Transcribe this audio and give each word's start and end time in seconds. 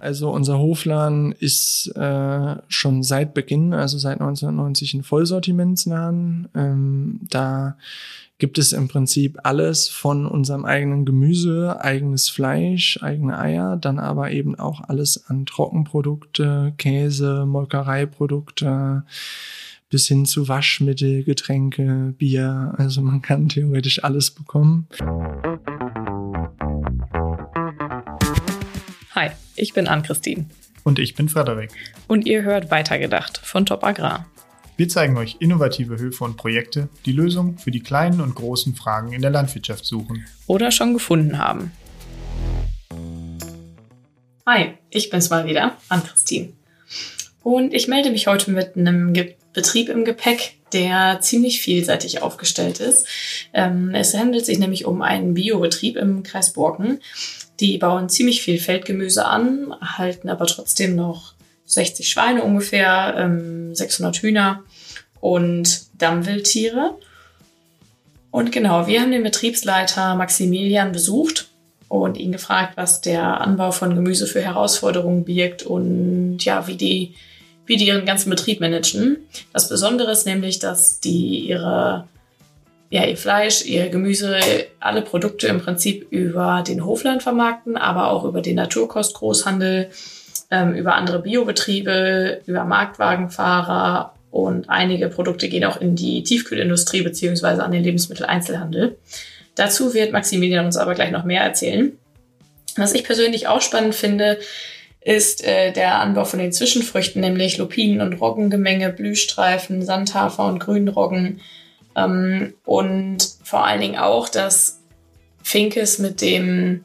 Also 0.00 0.30
unser 0.30 0.58
Hofladen 0.58 1.32
ist 1.32 1.88
äh, 1.96 2.56
schon 2.68 3.02
seit 3.02 3.34
Beginn, 3.34 3.74
also 3.74 3.98
seit 3.98 4.20
1990 4.20 4.94
ein 4.94 5.02
Vollsortimentsladen. 5.02 6.48
Ähm, 6.54 7.20
da 7.30 7.76
gibt 8.38 8.58
es 8.58 8.72
im 8.72 8.86
Prinzip 8.86 9.40
alles 9.42 9.88
von 9.88 10.24
unserem 10.24 10.64
eigenen 10.64 11.04
Gemüse, 11.04 11.80
eigenes 11.80 12.28
Fleisch, 12.28 13.02
eigene 13.02 13.36
Eier, 13.36 13.76
dann 13.76 13.98
aber 13.98 14.30
eben 14.30 14.56
auch 14.56 14.82
alles 14.82 15.28
an 15.28 15.46
Trockenprodukte, 15.46 16.74
Käse, 16.78 17.44
Molkereiprodukte, 17.46 19.02
bis 19.90 20.06
hin 20.06 20.26
zu 20.26 20.46
Waschmittel, 20.46 21.24
Getränke, 21.24 22.14
Bier. 22.16 22.72
Also 22.76 23.02
man 23.02 23.20
kann 23.20 23.48
theoretisch 23.48 24.04
alles 24.04 24.30
bekommen. 24.30 24.86
Ich 29.58 29.72
bin 29.72 29.88
Ann-Christine. 29.88 30.46
Und 30.84 30.98
ich 30.98 31.14
bin 31.14 31.28
Frederik. 31.28 31.70
Und 32.06 32.26
ihr 32.26 32.42
hört 32.42 32.70
Weitergedacht 32.70 33.38
von 33.38 33.66
Top 33.66 33.84
Agrar. 33.84 34.26
Wir 34.76 34.88
zeigen 34.88 35.16
euch 35.16 35.36
innovative 35.40 35.98
Höfe 35.98 36.22
und 36.24 36.36
Projekte, 36.36 36.88
die 37.04 37.12
Lösungen 37.12 37.58
für 37.58 37.72
die 37.72 37.80
kleinen 37.80 38.20
und 38.20 38.36
großen 38.36 38.76
Fragen 38.76 39.12
in 39.12 39.20
der 39.20 39.32
Landwirtschaft 39.32 39.84
suchen. 39.84 40.24
Oder 40.46 40.70
schon 40.70 40.94
gefunden 40.94 41.38
haben. 41.38 41.72
Hi, 44.46 44.74
ich 44.90 45.10
bin's 45.10 45.30
mal 45.30 45.46
wieder, 45.46 45.76
Ann-Christine. 45.88 46.52
Und 47.42 47.74
ich 47.74 47.88
melde 47.88 48.10
mich 48.10 48.26
heute 48.26 48.50
mit 48.50 48.76
einem 48.76 49.12
Ge 49.12 49.34
Betrieb 49.54 49.88
im 49.88 50.04
Gepäck, 50.04 50.58
der 50.72 51.18
ziemlich 51.20 51.60
vielseitig 51.60 52.22
aufgestellt 52.22 52.78
ist. 52.78 53.08
Ähm, 53.52 53.92
es 53.94 54.14
handelt 54.14 54.46
sich 54.46 54.58
nämlich 54.58 54.84
um 54.84 55.02
einen 55.02 55.34
Biobetrieb 55.34 55.96
im 55.96 56.22
Kreis 56.22 56.52
Borken. 56.52 57.00
Die 57.60 57.78
bauen 57.78 58.08
ziemlich 58.08 58.42
viel 58.42 58.58
Feldgemüse 58.58 59.24
an, 59.24 59.74
halten 59.80 60.28
aber 60.28 60.46
trotzdem 60.46 60.94
noch 60.94 61.34
60 61.66 62.08
Schweine 62.08 62.42
ungefähr, 62.42 63.14
ähm, 63.18 63.74
600 63.74 64.16
Hühner 64.18 64.62
und 65.20 65.82
Dammwildtiere. 65.98 66.94
Und 68.30 68.52
genau, 68.52 68.86
wir 68.86 69.00
haben 69.00 69.10
den 69.10 69.22
Betriebsleiter 69.22 70.14
Maximilian 70.14 70.92
besucht 70.92 71.48
und 71.88 72.18
ihn 72.18 72.32
gefragt, 72.32 72.76
was 72.76 73.00
der 73.00 73.40
Anbau 73.40 73.72
von 73.72 73.94
Gemüse 73.94 74.26
für 74.26 74.42
Herausforderungen 74.42 75.24
birgt 75.24 75.62
und 75.62 76.38
ja, 76.40 76.66
wie 76.66 76.76
die, 76.76 77.14
wie 77.66 77.76
die 77.76 77.86
ihren 77.86 78.04
ganzen 78.04 78.30
Betrieb 78.30 78.60
managen. 78.60 79.16
Das 79.52 79.68
Besondere 79.68 80.12
ist 80.12 80.26
nämlich, 80.26 80.58
dass 80.58 81.00
die 81.00 81.40
ihre 81.40 82.06
ja, 82.90 83.04
ihr 83.04 83.16
Fleisch, 83.16 83.64
ihr 83.64 83.88
Gemüse, 83.90 84.38
alle 84.80 85.02
Produkte 85.02 85.46
im 85.48 85.60
Prinzip 85.60 86.06
über 86.10 86.64
den 86.66 86.84
Hofland 86.84 87.22
vermarkten, 87.22 87.76
aber 87.76 88.10
auch 88.10 88.24
über 88.24 88.40
den 88.40 88.56
Naturkostgroßhandel, 88.56 89.90
ähm, 90.50 90.74
über 90.74 90.94
andere 90.94 91.20
Biobetriebe, 91.20 92.40
über 92.46 92.64
Marktwagenfahrer 92.64 94.14
und 94.30 94.70
einige 94.70 95.08
Produkte 95.08 95.48
gehen 95.48 95.64
auch 95.64 95.80
in 95.80 95.96
die 95.96 96.22
Tiefkühlindustrie 96.22 97.02
beziehungsweise 97.02 97.62
an 97.62 97.72
den 97.72 97.84
Lebensmitteleinzelhandel. 97.84 98.96
Dazu 99.54 99.92
wird 99.92 100.12
Maximilian 100.12 100.64
uns 100.64 100.76
aber 100.76 100.94
gleich 100.94 101.10
noch 101.10 101.24
mehr 101.24 101.42
erzählen. 101.42 101.92
Was 102.76 102.94
ich 102.94 103.04
persönlich 103.04 103.48
auch 103.48 103.60
spannend 103.60 103.94
finde, 103.94 104.38
ist 105.00 105.44
äh, 105.44 105.72
der 105.72 106.00
Anbau 106.00 106.24
von 106.24 106.38
den 106.38 106.52
Zwischenfrüchten, 106.52 107.20
nämlich 107.20 107.58
Lupinen 107.58 108.00
und 108.00 108.14
Roggengemenge, 108.14 108.90
Blühstreifen, 108.90 109.82
Sandhafer 109.82 110.46
und 110.46 110.58
Grünroggen, 110.58 111.40
und 112.64 113.18
vor 113.42 113.64
allen 113.64 113.80
Dingen 113.80 113.98
auch, 113.98 114.28
dass 114.28 114.80
Finkes 115.42 115.98
mit 115.98 116.20
dem, 116.20 116.84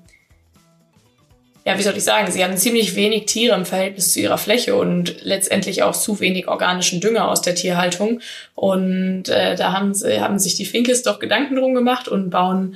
ja, 1.66 1.78
wie 1.78 1.84
soll 1.84 1.98
ich 1.98 2.04
sagen, 2.04 2.32
sie 2.32 2.44
haben 2.44 2.56
ziemlich 2.58 2.96
wenig 2.96 3.26
Tiere 3.26 3.56
im 3.56 3.66
Verhältnis 3.66 4.14
zu 4.14 4.22
ihrer 4.22 4.38
Fläche 4.38 4.76
und 4.76 5.24
letztendlich 5.24 5.84
auch 5.84 5.96
zu 5.96 6.20
wenig 6.20 6.48
organischen 6.48 7.02
Dünger 7.02 7.30
aus 7.30 7.42
der 7.42 7.56
Tierhaltung. 7.56 8.22
Und 8.56 9.30
äh, 9.30 9.56
da 9.56 9.74
haben, 9.74 9.94
sie, 9.94 10.22
haben 10.22 10.40
sich 10.40 10.56
die 10.56 10.66
Finkes 10.66 11.04
doch 11.04 11.20
Gedanken 11.20 11.56
drum 11.56 11.74
gemacht 11.74 12.08
und 12.08 12.30
bauen 12.30 12.76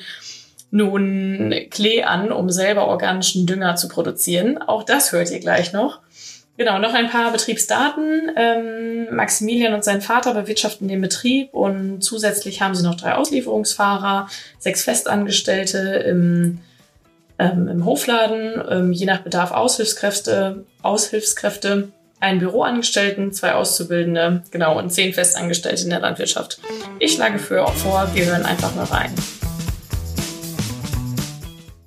nun 0.70 1.54
Klee 1.70 2.04
an, 2.04 2.32
um 2.32 2.50
selber 2.50 2.88
organischen 2.88 3.46
Dünger 3.46 3.78
zu 3.78 3.88
produzieren. 3.88 4.58
Auch 4.58 4.84
das 4.84 5.12
hört 5.12 5.32
ihr 5.32 5.40
gleich 5.40 5.72
noch. 5.72 6.02
Genau, 6.58 6.80
noch 6.80 6.96
ein 6.96 7.08
paar 7.08 7.32
Betriebsdaten. 7.32 8.32
Ähm, 8.36 9.16
Maximilian 9.16 9.76
und 9.76 9.84
sein 9.84 10.02
Vater 10.02 10.34
bewirtschaften 10.34 10.88
den 10.88 11.02
Betrieb 11.02 11.54
und 11.54 12.02
zusätzlich 12.02 12.62
haben 12.62 12.74
sie 12.74 12.84
noch 12.84 12.96
drei 12.96 13.14
Auslieferungsfahrer, 13.14 14.28
sechs 14.58 14.84
Festangestellte 14.84 15.78
im, 15.78 16.60
ähm, 17.38 17.68
im 17.68 17.86
Hofladen, 17.86 18.64
ähm, 18.70 18.92
je 18.92 19.06
nach 19.06 19.22
Bedarf 19.22 19.52
Aushilfskräfte, 19.52 20.66
Aushilfskräfte, 20.82 21.90
einen 22.20 22.40
Büroangestellten, 22.40 23.32
zwei 23.34 23.54
Auszubildende, 23.54 24.42
genau, 24.50 24.80
und 24.80 24.90
zehn 24.90 25.14
Festangestellte 25.14 25.84
in 25.84 25.92
der 25.92 26.00
Landwirtschaft. 26.00 26.60
Ich 26.98 27.14
schlage 27.14 27.38
für 27.38 27.68
vor, 27.68 28.10
wir 28.16 28.26
hören 28.26 28.44
einfach 28.44 28.74
mal 28.74 28.86
rein. 28.86 29.14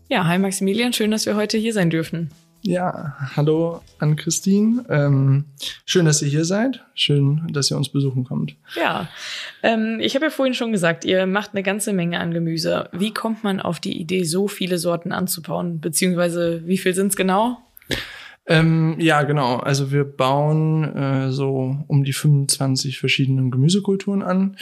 Ja, 0.08 0.28
hi 0.28 0.38
Maximilian, 0.38 0.92
schön, 0.92 1.10
dass 1.10 1.26
wir 1.26 1.34
heute 1.34 1.58
hier 1.58 1.72
sein 1.72 1.90
dürfen. 1.90 2.30
Ja, 2.62 3.16
hallo 3.36 3.80
an 3.98 4.16
Christine. 4.16 4.84
Ähm, 4.90 5.46
schön, 5.86 6.04
dass 6.04 6.20
ihr 6.20 6.28
hier 6.28 6.44
seid. 6.44 6.84
Schön, 6.94 7.48
dass 7.52 7.70
ihr 7.70 7.76
uns 7.76 7.88
besuchen 7.88 8.24
kommt. 8.24 8.54
Ja, 8.76 9.08
ähm, 9.62 9.98
ich 10.00 10.14
habe 10.14 10.26
ja 10.26 10.30
vorhin 10.30 10.54
schon 10.54 10.70
gesagt, 10.70 11.06
ihr 11.06 11.26
macht 11.26 11.54
eine 11.54 11.62
ganze 11.62 11.94
Menge 11.94 12.20
an 12.20 12.32
Gemüse. 12.32 12.90
Wie 12.92 13.14
kommt 13.14 13.44
man 13.44 13.60
auf 13.60 13.80
die 13.80 13.98
Idee, 13.98 14.24
so 14.24 14.46
viele 14.46 14.76
Sorten 14.76 15.12
anzubauen? 15.12 15.80
Beziehungsweise 15.80 16.62
wie 16.66 16.76
viel 16.76 16.94
sind 16.94 17.08
es 17.08 17.16
genau? 17.16 17.58
Ähm, 18.46 18.96
ja, 18.98 19.22
genau. 19.22 19.56
Also 19.56 19.90
wir 19.90 20.04
bauen 20.04 20.84
äh, 20.94 21.30
so 21.30 21.78
um 21.86 22.04
die 22.04 22.12
25 22.12 22.98
verschiedenen 22.98 23.50
Gemüsekulturen 23.50 24.22
an 24.22 24.56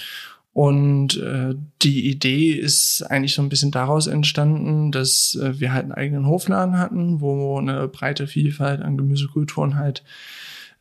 und 0.58 1.16
äh, 1.18 1.54
die 1.82 2.10
Idee 2.10 2.50
ist 2.50 3.02
eigentlich 3.02 3.34
so 3.34 3.42
ein 3.42 3.48
bisschen 3.48 3.70
daraus 3.70 4.08
entstanden, 4.08 4.90
dass 4.90 5.36
äh, 5.36 5.60
wir 5.60 5.72
halt 5.72 5.84
einen 5.84 5.92
eigenen 5.92 6.26
Hofladen 6.26 6.76
hatten, 6.76 7.20
wo 7.20 7.58
eine 7.58 7.86
breite 7.86 8.26
Vielfalt 8.26 8.82
an 8.82 8.96
Gemüsekulturen 8.96 9.76
halt 9.76 10.02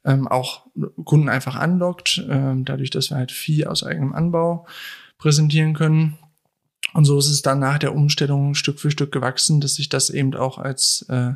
ähm, 0.03 0.27
auch 0.27 0.65
Kunden 1.05 1.29
einfach 1.29 1.55
anlockt, 1.55 2.25
äh, 2.27 2.55
dadurch, 2.55 2.89
dass 2.89 3.11
wir 3.11 3.17
halt 3.17 3.31
viel 3.31 3.67
aus 3.67 3.83
eigenem 3.83 4.13
Anbau 4.13 4.65
präsentieren 5.19 5.75
können. 5.75 6.17
Und 6.95 7.05
so 7.05 7.19
ist 7.19 7.29
es 7.29 7.43
dann 7.43 7.59
nach 7.59 7.77
der 7.77 7.93
Umstellung 7.93 8.55
Stück 8.55 8.79
für 8.79 8.89
Stück 8.89 9.11
gewachsen, 9.11 9.61
dass 9.61 9.75
sich 9.75 9.89
das 9.89 10.09
eben 10.09 10.33
auch 10.33 10.57
als 10.57 11.05
äh, 11.09 11.33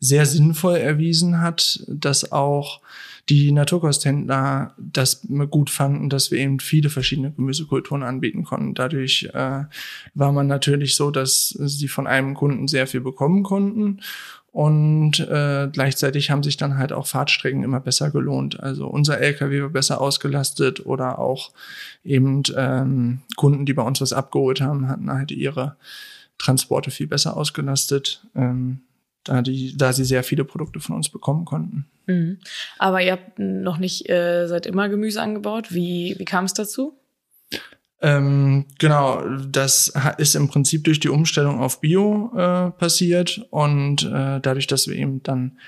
sehr 0.00 0.24
sinnvoll 0.24 0.76
erwiesen 0.76 1.42
hat, 1.42 1.84
dass 1.88 2.32
auch 2.32 2.80
die 3.28 3.50
Naturkosthändler 3.50 4.74
das 4.78 5.26
gut 5.50 5.70
fanden, 5.70 6.08
dass 6.08 6.30
wir 6.30 6.38
eben 6.38 6.60
viele 6.60 6.90
verschiedene 6.90 7.32
Gemüsekulturen 7.32 8.04
anbieten 8.04 8.44
konnten. 8.44 8.74
Dadurch 8.74 9.28
äh, 9.34 9.64
war 10.14 10.32
man 10.32 10.46
natürlich 10.46 10.94
so, 10.94 11.10
dass 11.10 11.48
sie 11.48 11.88
von 11.88 12.06
einem 12.06 12.34
Kunden 12.34 12.68
sehr 12.68 12.86
viel 12.86 13.00
bekommen 13.00 13.42
konnten 13.42 14.00
und 14.56 15.20
äh, 15.20 15.68
gleichzeitig 15.70 16.30
haben 16.30 16.42
sich 16.42 16.56
dann 16.56 16.78
halt 16.78 16.90
auch 16.90 17.06
Fahrtstrecken 17.06 17.62
immer 17.62 17.78
besser 17.78 18.10
gelohnt. 18.10 18.58
Also 18.58 18.86
unser 18.86 19.20
LKW 19.20 19.60
war 19.60 19.68
besser 19.68 20.00
ausgelastet 20.00 20.86
oder 20.86 21.18
auch 21.18 21.50
eben 22.04 22.42
ähm, 22.56 23.20
Kunden, 23.36 23.66
die 23.66 23.74
bei 23.74 23.82
uns 23.82 24.00
was 24.00 24.14
abgeholt 24.14 24.62
haben, 24.62 24.88
hatten 24.88 25.12
halt 25.12 25.30
ihre 25.30 25.76
Transporte 26.38 26.90
viel 26.90 27.06
besser 27.06 27.36
ausgelastet. 27.36 28.26
Ähm, 28.34 28.80
da, 29.26 29.42
die, 29.42 29.76
da 29.76 29.92
sie 29.92 30.04
sehr 30.04 30.22
viele 30.22 30.44
Produkte 30.44 30.80
von 30.80 30.96
uns 30.96 31.08
bekommen 31.08 31.44
konnten. 31.44 31.86
Mhm. 32.06 32.38
Aber 32.78 33.02
ihr 33.02 33.12
habt 33.12 33.38
noch 33.38 33.78
nicht 33.78 34.08
äh, 34.08 34.46
seit 34.46 34.66
immer 34.66 34.88
Gemüse 34.88 35.20
angebaut. 35.20 35.74
Wie, 35.74 36.14
wie 36.18 36.24
kam 36.24 36.44
es 36.44 36.54
dazu? 36.54 36.98
Ähm, 38.02 38.66
genau, 38.78 39.22
das 39.50 39.92
ist 40.18 40.34
im 40.34 40.48
Prinzip 40.48 40.84
durch 40.84 41.00
die 41.00 41.08
Umstellung 41.08 41.60
auf 41.60 41.80
Bio 41.80 42.30
äh, 42.36 42.70
passiert 42.72 43.46
und 43.50 44.04
äh, 44.04 44.40
dadurch, 44.40 44.66
dass 44.66 44.86
wir 44.86 44.96
eben 44.96 45.22
dann 45.22 45.58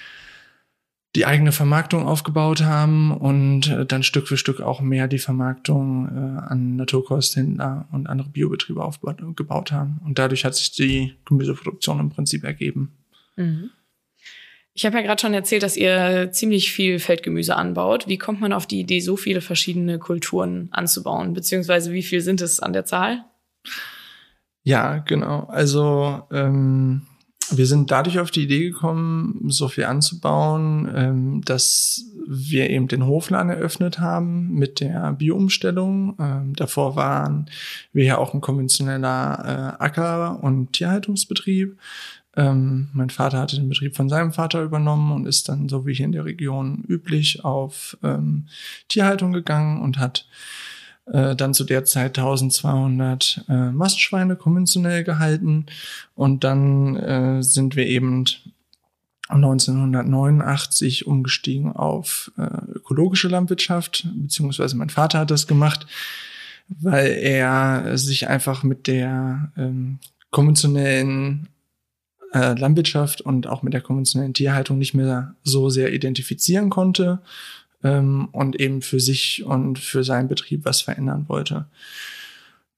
die 1.16 1.24
eigene 1.24 1.52
Vermarktung 1.52 2.06
aufgebaut 2.06 2.62
haben 2.62 3.12
und 3.12 3.68
äh, 3.68 3.86
dann 3.86 4.02
Stück 4.02 4.28
für 4.28 4.36
Stück 4.36 4.60
auch 4.60 4.80
mehr 4.80 5.08
die 5.08 5.18
Vermarktung 5.18 6.06
äh, 6.06 6.40
an 6.48 6.76
Naturkosthändler 6.76 7.88
und 7.92 8.08
andere 8.08 8.28
Biobetriebe 8.28 8.84
aufgebaut 8.84 9.72
haben. 9.72 10.00
Und 10.04 10.18
dadurch 10.18 10.44
hat 10.44 10.54
sich 10.54 10.72
die 10.72 11.14
Gemüseproduktion 11.24 11.98
im 11.98 12.10
Prinzip 12.10 12.44
ergeben. 12.44 12.97
Mhm. 13.38 13.70
Ich 14.74 14.86
habe 14.86 14.96
ja 14.96 15.02
gerade 15.02 15.20
schon 15.20 15.34
erzählt, 15.34 15.64
dass 15.64 15.76
ihr 15.76 16.30
ziemlich 16.30 16.70
viel 16.70 17.00
Feldgemüse 17.00 17.56
anbaut. 17.56 18.06
Wie 18.06 18.18
kommt 18.18 18.40
man 18.40 18.52
auf 18.52 18.66
die 18.66 18.78
Idee, 18.78 19.00
so 19.00 19.16
viele 19.16 19.40
verschiedene 19.40 19.98
Kulturen 19.98 20.68
anzubauen? 20.70 21.32
Beziehungsweise 21.32 21.92
wie 21.92 22.04
viel 22.04 22.20
sind 22.20 22.40
es 22.40 22.60
an 22.60 22.72
der 22.72 22.84
Zahl? 22.84 23.24
Ja, 24.62 24.98
genau. 24.98 25.48
Also 25.50 26.22
ähm, 26.30 27.02
wir 27.50 27.66
sind 27.66 27.90
dadurch 27.90 28.18
auf 28.18 28.30
die 28.30 28.44
Idee 28.44 28.68
gekommen, 28.68 29.46
so 29.48 29.68
viel 29.68 29.84
anzubauen, 29.84 30.88
ähm, 30.94 31.42
dass 31.44 32.04
wir 32.26 32.68
eben 32.68 32.88
den 32.88 33.06
Hofladen 33.06 33.50
eröffnet 33.50 33.98
haben 34.00 34.52
mit 34.52 34.80
der 34.80 35.12
Bioumstellung. 35.14 36.16
Ähm, 36.20 36.54
davor 36.54 36.94
waren 36.94 37.50
wir 37.92 38.04
ja 38.04 38.18
auch 38.18 38.34
ein 38.34 38.42
konventioneller 38.42 39.76
äh, 39.80 39.82
Acker- 39.82 40.42
und 40.42 40.74
Tierhaltungsbetrieb 40.74 41.78
Ähm, 42.38 42.88
mein 42.92 43.10
Vater 43.10 43.40
hatte 43.40 43.56
den 43.56 43.68
Betrieb 43.68 43.96
von 43.96 44.08
seinem 44.08 44.32
Vater 44.32 44.62
übernommen 44.62 45.10
und 45.10 45.26
ist 45.26 45.48
dann, 45.48 45.68
so 45.68 45.86
wie 45.86 45.94
hier 45.94 46.06
in 46.06 46.12
der 46.12 46.24
Region 46.24 46.84
üblich, 46.86 47.44
auf 47.44 47.98
ähm, 48.04 48.46
Tierhaltung 48.86 49.32
gegangen 49.32 49.82
und 49.82 49.98
hat 49.98 50.28
äh, 51.06 51.34
dann 51.34 51.52
zu 51.52 51.64
der 51.64 51.84
Zeit 51.84 52.16
1200 52.16 53.44
äh, 53.48 53.70
Mastschweine 53.72 54.36
konventionell 54.36 55.02
gehalten. 55.02 55.66
Und 56.14 56.44
dann 56.44 56.94
äh, 56.94 57.42
sind 57.42 57.74
wir 57.74 57.86
eben 57.86 58.24
1989 59.28 61.08
umgestiegen 61.08 61.72
auf 61.72 62.30
äh, 62.38 62.42
ökologische 62.72 63.26
Landwirtschaft, 63.26 64.06
beziehungsweise 64.14 64.76
mein 64.76 64.90
Vater 64.90 65.18
hat 65.18 65.32
das 65.32 65.48
gemacht, 65.48 65.88
weil 66.68 67.08
er 67.08 67.98
sich 67.98 68.28
einfach 68.28 68.62
mit 68.62 68.86
der 68.86 69.50
ähm, 69.56 69.98
konventionellen 70.30 71.48
äh, 72.32 72.54
Landwirtschaft 72.58 73.20
und 73.20 73.46
auch 73.46 73.62
mit 73.62 73.72
der 73.72 73.80
konventionellen 73.80 74.34
Tierhaltung 74.34 74.78
nicht 74.78 74.94
mehr 74.94 75.34
so 75.42 75.70
sehr 75.70 75.92
identifizieren 75.92 76.70
konnte 76.70 77.20
ähm, 77.82 78.28
und 78.32 78.60
eben 78.60 78.82
für 78.82 79.00
sich 79.00 79.44
und 79.44 79.78
für 79.78 80.04
seinen 80.04 80.28
Betrieb 80.28 80.64
was 80.64 80.80
verändern 80.80 81.26
wollte. 81.28 81.66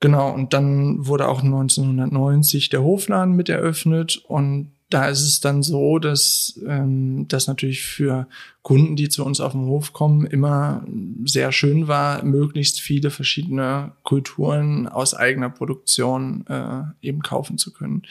Genau, 0.00 0.32
und 0.32 0.54
dann 0.54 1.06
wurde 1.06 1.28
auch 1.28 1.42
1990 1.42 2.70
der 2.70 2.82
Hofladen 2.82 3.36
mit 3.36 3.48
eröffnet 3.50 4.22
und 4.26 4.72
da 4.90 5.08
ist 5.08 5.22
es 5.22 5.40
dann 5.40 5.62
so, 5.62 5.98
dass 6.00 6.60
ähm, 6.66 7.26
das 7.28 7.46
natürlich 7.46 7.82
für 7.82 8.26
Kunden, 8.62 8.96
die 8.96 9.08
zu 9.08 9.24
uns 9.24 9.40
auf 9.40 9.52
den 9.52 9.64
Hof 9.64 9.92
kommen, 9.92 10.26
immer 10.26 10.84
sehr 11.24 11.52
schön 11.52 11.88
war, 11.88 12.24
möglichst 12.24 12.80
viele 12.80 13.10
verschiedene 13.10 13.92
Kulturen 14.02 14.88
aus 14.88 15.14
eigener 15.14 15.48
Produktion 15.48 16.44
äh, 16.48 16.82
eben 17.00 17.22
kaufen 17.22 17.56
zu 17.56 17.72
können. 17.72 18.02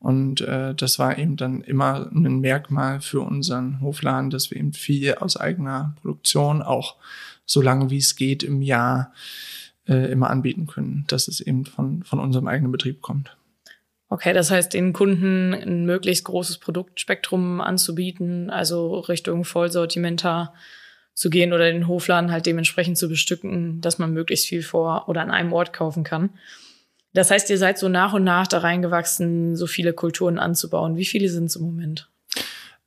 Und 0.00 0.40
äh, 0.40 0.74
das 0.74 0.98
war 0.98 1.18
eben 1.18 1.36
dann 1.36 1.62
immer 1.62 2.10
ein 2.12 2.40
Merkmal 2.40 3.00
für 3.00 3.20
unseren 3.20 3.80
Hofladen, 3.80 4.30
dass 4.30 4.50
wir 4.50 4.58
eben 4.58 4.72
viel 4.72 5.14
aus 5.14 5.36
eigener 5.36 5.94
Produktion 6.02 6.62
auch 6.62 6.96
so 7.46 7.62
lange 7.62 7.90
wie 7.90 7.98
es 7.98 8.16
geht 8.16 8.42
im 8.42 8.60
Jahr 8.60 9.12
äh, 9.86 10.10
immer 10.10 10.30
anbieten 10.30 10.66
können, 10.66 11.04
dass 11.06 11.28
es 11.28 11.40
eben 11.40 11.64
von, 11.64 12.02
von 12.02 12.18
unserem 12.18 12.48
eigenen 12.48 12.72
Betrieb 12.72 13.00
kommt. 13.02 13.36
Okay, 14.14 14.32
das 14.32 14.52
heißt, 14.52 14.72
den 14.72 14.92
Kunden 14.92 15.52
ein 15.52 15.86
möglichst 15.86 16.22
großes 16.22 16.58
Produktspektrum 16.58 17.60
anzubieten, 17.60 18.48
also 18.48 19.00
Richtung 19.00 19.44
Vollsortimenter 19.44 20.54
zu 21.14 21.30
gehen 21.30 21.52
oder 21.52 21.72
den 21.72 21.88
Hofladen 21.88 22.30
halt 22.30 22.46
dementsprechend 22.46 22.96
zu 22.96 23.08
bestücken, 23.08 23.80
dass 23.80 23.98
man 23.98 24.12
möglichst 24.12 24.46
viel 24.46 24.62
vor 24.62 25.08
oder 25.08 25.20
an 25.20 25.32
einem 25.32 25.52
Ort 25.52 25.72
kaufen 25.72 26.04
kann. 26.04 26.30
Das 27.12 27.32
heißt, 27.32 27.50
ihr 27.50 27.58
seid 27.58 27.76
so 27.76 27.88
nach 27.88 28.12
und 28.12 28.22
nach 28.22 28.46
da 28.46 28.58
reingewachsen, 28.58 29.56
so 29.56 29.66
viele 29.66 29.92
Kulturen 29.92 30.38
anzubauen. 30.38 30.96
Wie 30.96 31.06
viele 31.06 31.28
sind 31.28 31.46
es 31.46 31.56
im 31.56 31.62
Moment? 31.62 32.08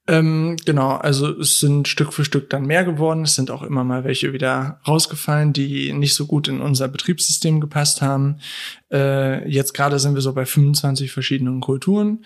Ähm, 0.09 0.55
genau, 0.65 0.91
also 0.91 1.37
es 1.37 1.59
sind 1.59 1.89
Stück 1.89 2.13
für 2.13 2.23
Stück 2.23 2.49
dann 2.49 2.65
mehr 2.65 2.85
geworden. 2.85 3.23
Es 3.23 3.35
sind 3.35 3.51
auch 3.51 3.61
immer 3.61 3.83
mal 3.83 4.05
welche 4.05 4.31
wieder 4.31 4.79
rausgefallen, 4.87 5.51
die 5.51 5.91
nicht 5.91 6.15
so 6.15 6.25
gut 6.25 6.47
in 6.47 6.61
unser 6.61 6.87
Betriebssystem 6.87 7.59
gepasst 7.59 8.01
haben. 8.01 8.39
Äh, 8.89 9.49
jetzt 9.49 9.73
gerade 9.73 9.99
sind 9.99 10.15
wir 10.15 10.21
so 10.21 10.33
bei 10.33 10.45
25 10.45 11.11
verschiedenen 11.11 11.59
Kulturen. 11.59 12.23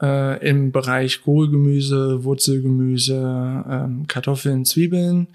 Äh, 0.00 0.48
Im 0.48 0.72
Bereich 0.72 1.22
Kohlgemüse, 1.22 2.24
Wurzelgemüse, 2.24 3.64
ähm, 3.68 4.06
Kartoffeln, 4.06 4.64
Zwiebeln. 4.64 5.28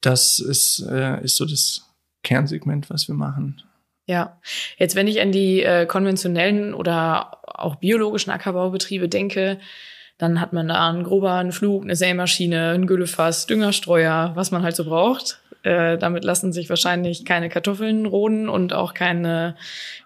Das 0.00 0.40
ist, 0.40 0.84
äh, 0.90 1.22
ist 1.22 1.36
so 1.36 1.44
das 1.44 1.88
Kernsegment, 2.24 2.90
was 2.90 3.06
wir 3.06 3.14
machen. 3.14 3.62
Ja, 4.06 4.40
jetzt 4.76 4.96
wenn 4.96 5.06
ich 5.06 5.20
an 5.20 5.30
die 5.30 5.62
äh, 5.62 5.86
konventionellen 5.86 6.74
oder 6.74 7.38
auch 7.44 7.76
biologischen 7.76 8.32
Ackerbaubetriebe 8.32 9.08
denke, 9.08 9.60
dann 10.20 10.38
hat 10.38 10.52
man 10.52 10.68
da 10.68 10.90
einen 10.90 11.02
Grober, 11.02 11.32
einen 11.32 11.50
Flug, 11.50 11.82
eine 11.82 11.96
Sämaschine, 11.96 12.72
ein 12.72 12.86
Güllefass, 12.86 13.46
Düngerstreuer, 13.46 14.32
was 14.34 14.50
man 14.50 14.62
halt 14.62 14.76
so 14.76 14.84
braucht. 14.84 15.40
Äh, 15.62 15.96
damit 15.96 16.24
lassen 16.24 16.52
sich 16.52 16.68
wahrscheinlich 16.68 17.24
keine 17.24 17.48
Kartoffeln 17.48 18.04
roden 18.04 18.50
und 18.50 18.74
auch 18.74 18.92
keine, 18.92 19.56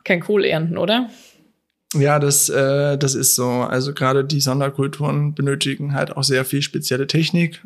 kein 0.04 0.20
Kohl 0.20 0.44
ernten, 0.44 0.78
oder? 0.78 1.10
Ja, 1.94 2.20
das, 2.20 2.48
äh, 2.48 2.96
das 2.96 3.16
ist 3.16 3.34
so. 3.34 3.48
Also 3.48 3.92
gerade 3.92 4.24
die 4.24 4.40
Sonderkulturen 4.40 5.34
benötigen 5.34 5.94
halt 5.94 6.16
auch 6.16 6.22
sehr 6.22 6.44
viel 6.44 6.62
spezielle 6.62 7.08
Technik. 7.08 7.64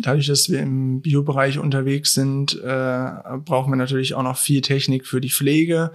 Dadurch, 0.00 0.26
dass 0.26 0.48
wir 0.48 0.60
im 0.60 1.02
Biobereich 1.02 1.58
unterwegs 1.58 2.14
sind, 2.14 2.54
äh, 2.62 3.10
brauchen 3.44 3.72
wir 3.72 3.76
natürlich 3.76 4.14
auch 4.14 4.22
noch 4.22 4.38
viel 4.38 4.62
Technik 4.62 5.06
für 5.06 5.20
die 5.20 5.30
Pflege. 5.30 5.92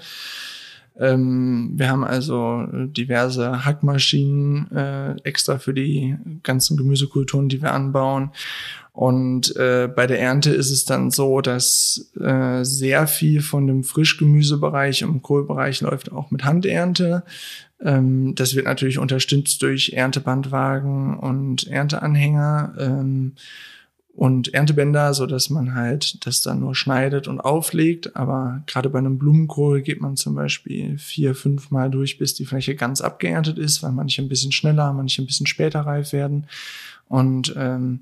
Ähm, 1.00 1.72
wir 1.76 1.90
haben 1.90 2.04
also 2.04 2.66
diverse 2.72 3.66
Hackmaschinen 3.66 4.72
äh, 4.72 5.16
extra 5.24 5.58
für 5.58 5.74
die 5.74 6.18
ganzen 6.44 6.78
Gemüsekulturen, 6.78 7.50
die 7.50 7.62
wir 7.62 7.74
anbauen. 7.74 8.32
Und 8.92 9.56
äh, 9.56 9.88
bei 9.88 10.08
der 10.08 10.20
Ernte 10.20 10.50
ist 10.50 10.72
es 10.72 10.84
dann 10.84 11.10
so, 11.10 11.40
dass 11.40 12.12
äh, 12.20 12.64
sehr 12.66 13.08
viel 13.08 13.42
von 13.42 13.66
dem 13.66 13.84
Frischgemüsebereich 13.86 15.04
im 15.04 15.22
Kohlbereich 15.22 15.80
läuft 15.82 16.12
auch 16.12 16.32
mit 16.32 16.44
Handernte. 16.44 17.24
Ähm, 17.82 18.36
das 18.36 18.56
wird 18.56 18.66
natürlich 18.66 19.00
unterstützt 19.00 19.62
durch 19.62 19.94
Erntebandwagen 19.94 21.18
und 21.18 21.68
Ernteanhänger. 21.68 22.74
Ähm, 22.78 23.34
und 24.20 24.54
Erntebänder, 24.54 25.14
so 25.14 25.26
dass 25.28 25.50
man 25.50 25.76
halt 25.76 26.26
das 26.26 26.42
dann 26.42 26.60
nur 26.60 26.76
schneidet 26.76 27.30
und 27.30 27.40
auflegt. 27.40 28.18
Aber 28.18 28.64
gerade 28.68 28.90
bei 28.90 29.00
einem 29.00 29.18
Blumenkohl 29.18 29.82
geht 29.82 30.02
man 30.02 30.18
zum 30.18 30.36
Beispiel 30.36 30.98
vier, 30.98 31.34
fünf 31.34 31.72
Mal 31.72 31.90
durch, 31.90 32.18
bis 32.18 32.34
die 32.34 32.46
Fläche 32.46 32.76
ganz 32.76 33.00
abgeerntet 33.00 33.58
ist, 33.58 33.82
weil 33.82 33.94
manche 33.94 34.22
ein 34.22 34.28
bisschen 34.28 34.52
schneller, 34.52 34.92
manche 34.92 35.22
ein 35.22 35.26
bisschen 35.26 35.48
später 35.48 35.80
reif 35.80 36.12
werden. 36.12 36.48
Und 37.08 37.54
ähm, 37.56 38.02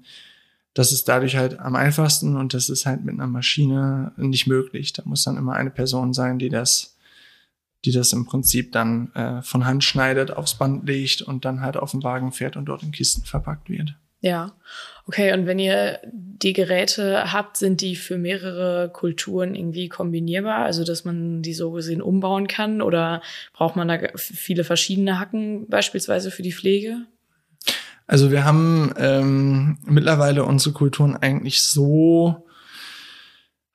das 0.73 0.91
ist 0.91 1.07
dadurch 1.07 1.35
halt 1.35 1.59
am 1.59 1.75
einfachsten 1.75 2.35
und 2.35 2.55
das 2.55 2.69
ist 2.69 2.87
halt 2.87 3.05
mit 3.05 3.13
einer 3.13 3.27
Maschine 3.27 4.11
nicht 4.17 4.47
möglich. 4.47 4.93
Da 4.93 5.03
muss 5.05 5.23
dann 5.23 5.37
immer 5.37 5.53
eine 5.53 5.69
Person 5.69 6.15
sein, 6.15 6.39
die 6.39 6.49
das, 6.49 6.97
die 7.85 7.91
das 7.91 8.11
im 8.11 8.25
Prinzip 8.25 8.71
dann 8.71 9.13
äh, 9.13 9.43
von 9.43 9.65
Hand 9.65 9.83
schneidet, 9.83 10.31
aufs 10.31 10.55
Band 10.55 10.87
legt 10.87 11.21
und 11.21 11.45
dann 11.45 11.61
halt 11.61 11.77
auf 11.77 11.91
den 11.91 12.01
Wagen 12.01 12.31
fährt 12.31 12.57
und 12.57 12.65
dort 12.65 12.81
in 12.81 12.91
Kisten 12.91 13.23
verpackt 13.23 13.69
wird. 13.69 13.93
Ja, 14.19 14.53
okay. 15.05 15.33
Und 15.33 15.45
wenn 15.45 15.59
ihr 15.59 15.99
die 16.03 16.53
Geräte 16.53 17.31
habt, 17.31 17.57
sind 17.57 17.81
die 17.81 17.95
für 17.95 18.17
mehrere 18.17 18.89
Kulturen 18.91 19.53
irgendwie 19.53 19.89
kombinierbar? 19.89 20.65
Also, 20.65 20.83
dass 20.83 21.05
man 21.05 21.41
die 21.41 21.53
so 21.53 21.71
gesehen 21.71 22.01
umbauen 22.01 22.47
kann? 22.47 22.81
Oder 22.81 23.21
braucht 23.53 23.75
man 23.75 23.87
da 23.87 23.99
viele 24.15 24.63
verschiedene 24.63 25.19
Hacken 25.19 25.67
beispielsweise 25.67 26.31
für 26.31 26.41
die 26.41 26.53
Pflege? 26.53 27.05
Also, 28.07 28.31
wir 28.31 28.43
haben 28.43 28.93
ähm, 28.97 29.77
mittlerweile 29.85 30.45
unsere 30.45 30.73
Kulturen 30.73 31.15
eigentlich 31.15 31.61
so 31.61 32.46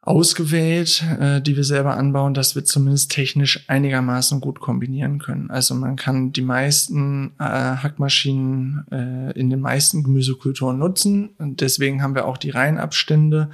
ausgewählt, 0.02 1.04
äh, 1.20 1.40
die 1.40 1.56
wir 1.56 1.62
selber 1.62 1.96
anbauen, 1.96 2.34
dass 2.34 2.56
wir 2.56 2.64
zumindest 2.64 3.12
technisch 3.12 3.64
einigermaßen 3.68 4.40
gut 4.40 4.58
kombinieren 4.58 5.20
können. 5.20 5.48
Also 5.48 5.76
man 5.76 5.94
kann 5.94 6.32
die 6.32 6.42
meisten 6.42 7.32
äh, 7.38 7.44
Hackmaschinen 7.44 8.84
äh, 8.90 9.38
in 9.38 9.48
den 9.48 9.60
meisten 9.60 10.02
Gemüsekulturen 10.02 10.78
nutzen. 10.78 11.30
Und 11.38 11.60
deswegen 11.60 12.02
haben 12.02 12.16
wir 12.16 12.26
auch 12.26 12.36
die 12.36 12.50
Reihenabstände 12.50 13.50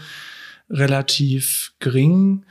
relativ 0.71 1.75
gering. 1.81 2.45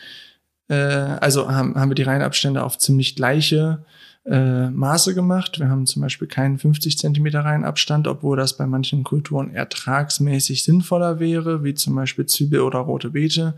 Äh, 0.70 0.76
also 0.76 1.50
haben, 1.52 1.74
haben 1.74 1.90
wir 1.90 1.96
die 1.96 2.04
Reihenabstände 2.04 2.64
auf 2.64 2.78
ziemlich 2.78 3.16
gleiche 3.16 3.84
äh, 4.30 4.70
Maße 4.70 5.16
gemacht. 5.16 5.58
Wir 5.60 5.70
haben 5.70 5.86
zum 5.86 6.02
Beispiel 6.02 6.28
keinen 6.28 6.58
50 6.58 6.98
Zentimeter 6.98 7.46
Reihenabstand, 7.46 8.08
obwohl 8.08 8.36
das 8.36 8.58
bei 8.58 8.68
manchen 8.68 9.06
Kulturen 9.06 9.54
ertragsmäßig 9.54 10.64
sinnvoller 10.66 11.20
wäre, 11.20 11.64
wie 11.64 11.74
zum 11.74 11.96
Beispiel 11.96 12.26
Zwiebel 12.26 12.60
oder 12.60 12.80
rote 12.80 13.12
Beete. 13.12 13.56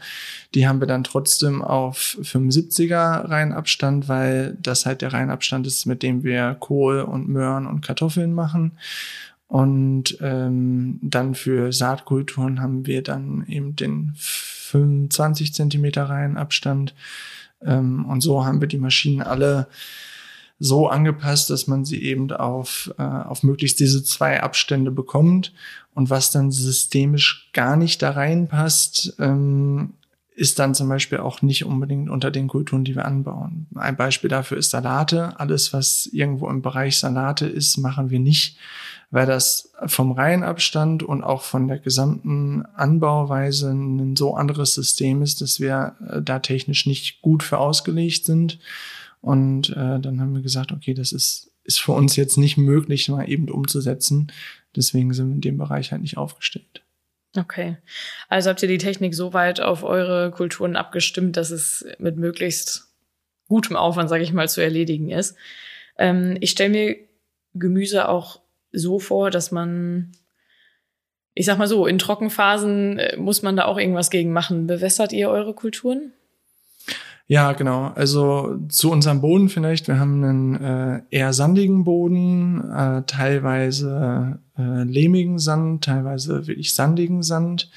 Die 0.53 0.67
haben 0.67 0.79
wir 0.79 0.87
dann 0.87 1.03
trotzdem 1.03 1.63
auf 1.63 2.17
75er 2.21 3.29
Reihenabstand, 3.29 4.07
weil 4.07 4.57
das 4.61 4.85
halt 4.85 5.01
der 5.01 5.11
Reihenabstand 5.11 5.65
ist, 5.65 5.87
mit 5.87 6.03
dem 6.03 6.23
wir 6.23 6.55
Kohl 6.59 7.01
und 7.01 7.27
Möhren 7.27 7.65
und 7.65 7.81
Kartoffeln 7.81 8.33
machen. 8.33 8.73
Und 9.47 10.19
ähm, 10.21 10.99
dann 11.01 11.33
für 11.33 11.73
Saatkulturen 11.73 12.61
haben 12.61 12.85
wir 12.85 13.01
dann 13.01 13.43
eben 13.47 13.75
den 13.75 14.13
25 14.15 15.55
Zentimeter 15.55 16.03
Reihenabstand. 16.03 16.93
Ähm, 17.65 18.05
und 18.05 18.21
so 18.21 18.45
haben 18.45 18.61
wir 18.61 18.67
die 18.67 18.77
Maschinen 18.77 19.23
alle 19.23 19.67
so 20.59 20.89
angepasst, 20.89 21.49
dass 21.49 21.67
man 21.67 21.85
sie 21.85 22.03
eben 22.03 22.31
auf, 22.31 22.93
äh, 22.97 23.03
auf 23.03 23.43
möglichst 23.43 23.79
diese 23.79 24.03
zwei 24.03 24.43
Abstände 24.43 24.91
bekommt. 24.91 25.53
Und 25.93 26.09
was 26.09 26.31
dann 26.31 26.51
systemisch 26.51 27.49
gar 27.53 27.77
nicht 27.77 28.01
da 28.01 28.11
reinpasst, 28.11 29.15
ähm, 29.19 29.93
ist 30.39 30.57
dann 30.57 30.73
zum 30.73 30.87
Beispiel 30.87 31.17
auch 31.17 31.41
nicht 31.41 31.65
unbedingt 31.65 32.09
unter 32.09 32.31
den 32.31 32.47
Kulturen, 32.47 32.85
die 32.85 32.95
wir 32.95 33.03
anbauen. 33.03 33.67
Ein 33.75 33.97
Beispiel 33.97 34.29
dafür 34.29 34.57
ist 34.57 34.69
Salate. 34.69 35.37
Alles, 35.37 35.73
was 35.73 36.05
irgendwo 36.05 36.49
im 36.49 36.61
Bereich 36.61 36.97
Salate 36.97 37.45
ist, 37.45 37.77
machen 37.77 38.09
wir 38.09 38.19
nicht, 38.19 38.57
weil 39.11 39.25
das 39.25 39.73
vom 39.87 40.13
Reihenabstand 40.13 41.03
und 41.03 41.23
auch 41.23 41.41
von 41.41 41.67
der 41.67 41.79
gesamten 41.79 42.63
Anbauweise 42.75 43.71
ein 43.71 44.15
so 44.15 44.35
anderes 44.35 44.73
System 44.73 45.21
ist, 45.21 45.41
dass 45.41 45.59
wir 45.59 45.95
äh, 46.07 46.21
da 46.21 46.39
technisch 46.39 46.85
nicht 46.85 47.21
gut 47.21 47.43
für 47.43 47.57
ausgelegt 47.57 48.23
sind. 48.23 48.59
Und 49.21 49.69
äh, 49.71 49.99
dann 49.99 50.21
haben 50.21 50.33
wir 50.33 50.41
gesagt, 50.41 50.71
okay, 50.71 50.93
das 50.93 51.11
ist, 51.11 51.51
ist 51.63 51.79
für 51.79 51.91
uns 51.91 52.15
jetzt 52.15 52.37
nicht 52.37 52.57
möglich, 52.57 53.09
mal 53.09 53.29
eben 53.29 53.49
umzusetzen. 53.49 54.31
Deswegen 54.75 55.13
sind 55.13 55.27
wir 55.27 55.35
in 55.35 55.41
dem 55.41 55.57
Bereich 55.57 55.91
halt 55.91 56.01
nicht 56.01 56.17
aufgestellt. 56.17 56.83
Okay. 57.37 57.77
Also 58.27 58.49
habt 58.49 58.61
ihr 58.63 58.69
die 58.69 58.77
Technik 58.77 59.13
so 59.13 59.33
weit 59.33 59.61
auf 59.61 59.83
eure 59.83 60.31
Kulturen 60.31 60.75
abgestimmt, 60.75 61.37
dass 61.37 61.51
es 61.51 61.85
mit 61.99 62.17
möglichst 62.17 62.87
gutem 63.47 63.75
Aufwand, 63.75 64.09
sage 64.09 64.23
ich 64.23 64.33
mal, 64.33 64.49
zu 64.49 64.61
erledigen 64.61 65.11
ist. 65.11 65.35
Ähm, 65.97 66.37
ich 66.39 66.51
stelle 66.51 66.69
mir 66.69 66.95
Gemüse 67.53 68.07
auch 68.07 68.41
so 68.71 68.99
vor, 68.99 69.31
dass 69.31 69.51
man, 69.51 70.11
ich 71.33 71.45
sag 71.45 71.57
mal 71.57 71.67
so, 71.67 71.85
in 71.87 71.99
Trockenphasen 71.99 72.99
äh, 72.99 73.17
muss 73.17 73.41
man 73.41 73.55
da 73.55 73.65
auch 73.65 73.77
irgendwas 73.77 74.09
gegen 74.09 74.31
machen. 74.31 74.67
Bewässert 74.67 75.13
ihr 75.13 75.29
eure 75.29 75.53
Kulturen? 75.53 76.13
Ja, 77.31 77.53
genau. 77.53 77.91
Also 77.93 78.57
zu 78.69 78.91
unserem 78.91 79.21
Boden 79.21 79.49
vielleicht. 79.49 79.87
Wir 79.87 79.99
haben 79.99 80.23
einen 80.23 80.55
äh, 80.55 81.01
eher 81.11 81.31
sandigen 81.31 81.83
Boden, 81.83 82.59
äh, 82.71 83.03
teilweise 83.05 84.39
äh, 84.57 84.81
lehmigen 84.81 85.37
Sand, 85.37 85.83
teilweise 85.83 86.47
wirklich 86.47 86.73
sandigen 86.73 87.21
Sand. 87.21 87.69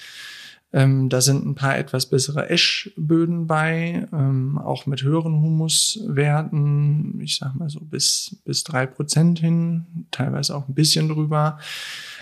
Ähm, 0.73 1.11
da 1.11 1.21
sind 1.21 1.44
ein 1.44 1.54
paar 1.54 1.76
etwas 1.76 2.06
bessere 2.06 2.49
Eschböden 2.49 3.47
bei, 3.47 4.09
ähm, 4.11 4.56
auch 4.56 4.87
mit 4.87 5.02
höheren 5.02 5.42
Humuswerten, 5.42 7.21
ich 7.21 7.37
sag 7.37 7.54
mal 7.54 7.68
so 7.68 7.80
bis, 7.80 8.40
bis 8.47 8.64
drei 8.64 8.87
Prozent 8.87 9.38
hin, 9.38 10.06
teilweise 10.12 10.56
auch 10.56 10.66
ein 10.66 10.75
bisschen 10.75 11.11
drüber. 11.11 11.59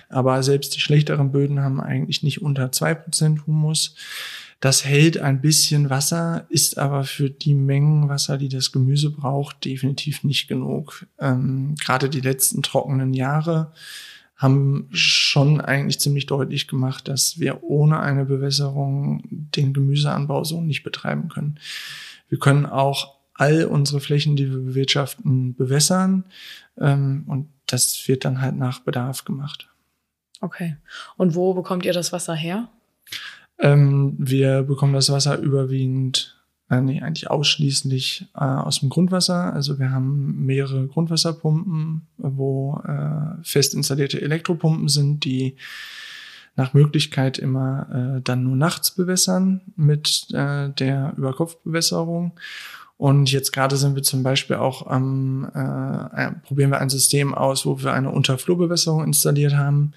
Aber 0.09 0.43
selbst 0.43 0.75
die 0.75 0.81
schlechteren 0.81 1.31
Böden 1.31 1.61
haben 1.61 1.81
eigentlich 1.81 2.25
nicht 2.25 2.43
unter 2.43 2.73
zwei 2.73 2.95
Prozent 2.95 3.47
Humus. 3.47 3.95
Das 4.61 4.85
hält 4.85 5.19
ein 5.19 5.41
bisschen 5.41 5.89
Wasser, 5.89 6.47
ist 6.51 6.77
aber 6.77 7.05
für 7.05 7.31
die 7.31 7.55
Mengen 7.55 8.11
Wasser, 8.11 8.37
die 8.37 8.51
das 8.51 8.73
Gemüse 8.73 9.11
braucht, 9.11 9.65
definitiv 9.65 10.23
nicht 10.23 10.49
genug. 10.49 11.07
Ähm, 11.19 11.75
Gerade 11.81 12.11
die 12.11 12.21
letzten 12.21 12.63
trockenen 12.63 13.15
Jahre 13.15 13.73
haben 14.37 14.89
schon 14.93 15.61
eigentlich 15.61 15.99
ziemlich 15.99 16.27
deutlich 16.27 16.69
gemacht, 16.69 17.09
dass 17.09 17.39
wir 17.39 17.63
ohne 17.63 18.01
eine 18.01 18.27
Bewässerung 18.27 19.23
den 19.31 19.73
Gemüseanbau 19.73 20.45
so 20.45 20.61
nicht 20.61 20.83
betreiben 20.83 21.29
können. 21.29 21.59
Wir 22.29 22.39
können 22.39 22.67
auch 22.67 23.17
all 23.35 23.65
unsere 23.65 24.01
Flächen, 24.01 24.37
die 24.37 24.51
wir 24.51 24.59
bewirtschaften, 24.59 25.55
bewässern 25.55 26.25
ähm, 26.79 27.25
und 27.27 27.49
das 27.67 28.07
wird 28.09 28.25
dann 28.27 28.43
halt 28.43 28.57
nach 28.57 28.81
Bedarf 28.81 29.25
gemacht. 29.25 29.69
Okay. 30.41 30.77
Und 31.17 31.35
wo 31.35 31.55
bekommt 31.55 31.85
ihr 31.85 31.93
das 31.93 32.13
Wasser 32.13 32.35
her? 32.35 32.69
Ähm, 33.61 34.15
wir 34.19 34.63
bekommen 34.63 34.95
das 34.95 35.11
Wasser 35.11 35.39
überwiegend, 35.39 36.37
äh, 36.71 36.81
nee, 36.81 37.03
eigentlich 37.03 37.31
ausschließlich 37.31 38.27
äh, 38.35 38.41
aus 38.41 38.81
dem 38.81 38.89
Grundwasser. 38.89 39.53
Also 39.53 39.79
wir 39.79 39.91
haben 39.91 40.47
mehrere 40.47 40.87
Grundwasserpumpen, 40.87 42.07
wo 42.17 42.81
äh, 42.87 43.43
fest 43.43 43.75
installierte 43.75 44.21
Elektropumpen 44.21 44.89
sind, 44.89 45.25
die 45.25 45.57
nach 46.57 46.75
Möglichkeit 46.75 47.39
immer 47.39 48.17
äh, 48.19 48.21
dann 48.23 48.45
nur 48.45 48.57
nachts 48.57 48.93
bewässern 48.93 49.61
mit 49.77 50.29
äh, 50.33 50.71
der 50.71 51.13
Überkopfbewässerung. 51.17 52.33
Und 52.97 53.33
jetzt 53.33 53.53
gerade 53.53 53.77
sind 53.77 53.95
wir 53.95 54.03
zum 54.03 54.23
Beispiel 54.23 54.57
auch 54.57 54.87
am, 54.87 55.47
äh, 55.55 56.33
probieren 56.43 56.71
wir 56.71 56.81
ein 56.81 56.91
System 56.91 57.35
aus, 57.35 57.65
wo 57.65 57.83
wir 57.83 57.93
eine 57.95 58.11
Unterflurbewässerung 58.11 59.05
installiert 59.05 59.55
haben 59.55 59.93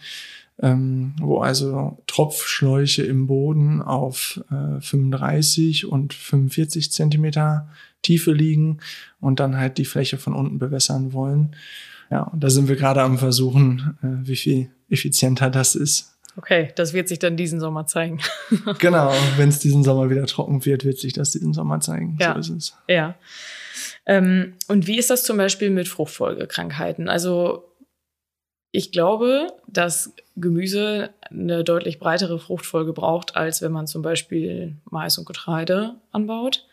ähm, 0.62 1.16
wo 1.20 1.40
also 1.40 1.98
Tropfschläuche 2.08 3.04
im 3.04 3.28
Boden 3.28 3.82
auf 3.82 4.44
äh, 4.52 4.80
35 4.80 5.86
und 5.86 6.14
45 6.14 6.92
Zentimeter 6.92 7.70
Tiefe 8.02 8.32
liegen 8.32 8.80
und 9.20 9.40
dann 9.40 9.58
halt 9.58 9.78
die 9.78 9.86
Fläche 9.86 10.18
von 10.18 10.34
unten 10.34 10.60
bewässern 10.60 11.14
wollen. 11.14 11.56
Ja, 12.12 12.24
und 12.24 12.44
da 12.44 12.50
sind 12.50 12.68
wir 12.68 12.76
gerade 12.76 13.02
am 13.02 13.18
Versuchen, 13.18 13.98
äh, 14.04 14.28
wie 14.28 14.36
viel 14.36 14.70
effizienter 14.90 15.50
das 15.50 15.76
ist. 15.76 16.14
Okay, 16.36 16.72
das 16.76 16.94
wird 16.94 17.08
sich 17.08 17.20
dann 17.20 17.38
diesen 17.38 17.60
Sommer 17.60 17.86
zeigen. 17.86 18.20
genau, 18.80 19.14
wenn 19.38 19.50
es 19.50 19.60
diesen 19.60 19.84
Sommer 19.84 20.10
wieder 20.10 20.26
trocken 20.26 20.66
wird, 20.66 20.84
wird 20.84 20.98
sich 20.98 21.14
das 21.14 21.32
diesen 21.32 21.54
Sommer 21.54 21.80
zeigen. 21.80 22.18
Ja. 22.20 22.34
So 22.34 22.40
ist 22.40 22.50
es. 22.50 22.78
Ja. 22.88 23.16
Ähm, 24.06 24.54
und 24.68 24.88
wie 24.88 24.98
ist 24.98 25.10
das 25.10 25.24
zum 25.24 25.38
Beispiel 25.38 25.70
mit 25.70 25.88
Fruchtfolgekrankheiten? 25.88 27.08
Also 27.08 27.70
ich 28.76 28.92
glaube, 28.92 29.54
dass 29.68 30.14
Gemüse 30.36 31.12
eine 31.30 31.64
deutlich 31.64 32.00
breitere 32.00 32.40
Fruchtfolge 32.40 32.92
braucht, 32.92 33.38
als 33.38 33.62
wenn 33.62 33.72
man 33.72 33.86
zum 33.86 34.02
Beispiel 34.02 34.76
Mais 34.90 35.18
und 35.20 35.28
Getreide 35.28 35.96
anbaut. 36.12 36.66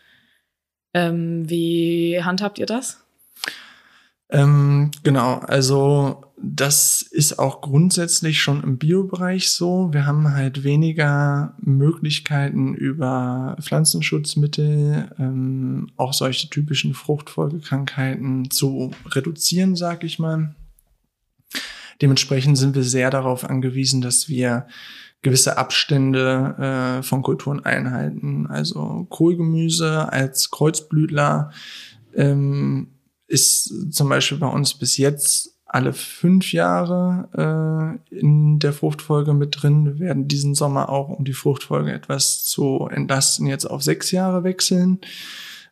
Ähm, 0.94 1.48
wie 1.48 2.22
handhabt 2.24 2.58
ihr 2.58 2.64
das? 2.64 3.04
Ähm, 4.30 4.92
genau, 5.02 5.40
also 5.40 6.24
das 6.38 7.02
ist 7.02 7.38
auch 7.38 7.60
grundsätzlich 7.60 8.40
schon 8.40 8.62
im 8.62 8.78
Biobereich 8.78 9.50
so. 9.50 9.92
Wir 9.92 10.06
haben 10.06 10.32
halt 10.32 10.64
weniger 10.64 11.54
Möglichkeiten 11.60 12.74
über 12.74 13.58
Pflanzenschutzmittel, 13.60 15.10
ähm, 15.18 15.90
auch 15.98 16.14
solche 16.14 16.48
typischen 16.48 16.94
Fruchtfolgekrankheiten 16.94 18.50
zu 18.50 18.92
reduzieren, 19.04 19.76
sag 19.76 20.02
ich 20.02 20.18
mal. 20.18 20.54
Dementsprechend 22.00 22.56
sind 22.58 22.74
wir 22.74 22.82
sehr 22.82 23.10
darauf 23.10 23.48
angewiesen, 23.48 24.00
dass 24.00 24.28
wir 24.28 24.66
gewisse 25.22 25.58
Abstände 25.58 26.98
äh, 27.00 27.02
von 27.02 27.22
Kulturen 27.22 27.64
einhalten. 27.64 28.46
Also 28.48 29.06
Kohlgemüse 29.10 30.10
als 30.10 30.50
Kreuzblütler 30.50 31.50
ähm, 32.14 32.88
ist 33.26 33.92
zum 33.92 34.08
Beispiel 34.08 34.38
bei 34.38 34.48
uns 34.48 34.74
bis 34.74 34.96
jetzt 34.96 35.56
alle 35.66 35.92
fünf 35.92 36.52
Jahre 36.52 38.00
äh, 38.10 38.18
in 38.18 38.58
der 38.58 38.72
Fruchtfolge 38.72 39.34
mit 39.34 39.62
drin. 39.62 39.84
Wir 39.84 39.98
werden 40.00 40.26
diesen 40.26 40.54
Sommer 40.54 40.88
auch, 40.88 41.10
um 41.10 41.24
die 41.24 41.32
Fruchtfolge 41.32 41.92
etwas 41.92 42.44
zu 42.44 42.88
entlasten, 42.90 43.46
jetzt 43.46 43.66
auf 43.66 43.82
sechs 43.82 44.10
Jahre 44.10 44.42
wechseln 44.42 45.00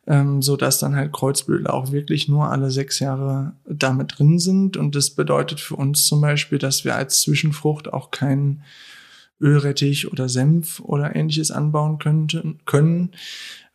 ähm, 0.09 0.41
so 0.41 0.57
dass 0.57 0.79
dann 0.79 0.97
halt 0.97 1.13
Kreuzblütler 1.13 1.73
auch 1.75 1.93
wirklich 1.93 2.29
nur 2.29 2.51
alle 2.51 2.71
sechs 2.71 2.99
Jahre 2.99 3.53
damit 3.67 4.19
drin 4.19 4.39
sind. 4.39 4.79
Und 4.79 4.97
das 4.97 5.11
bedeutet 5.11 5.61
für 5.61 5.77
uns 5.77 6.07
zum 6.07 6.23
Beispiel, 6.23 6.59
dass 6.59 6.85
wir 6.85 6.97
als 6.97 7.21
Zwischenfrucht 7.21 7.93
auch 7.93 8.11
keinen 8.11 8.63
Ölrettich 9.41 10.11
oder 10.11 10.29
Senf 10.29 10.81
oder 10.81 11.15
ähnliches 11.15 11.51
anbauen 11.51 11.99
könnten, 11.99 12.59
können, 12.65 13.11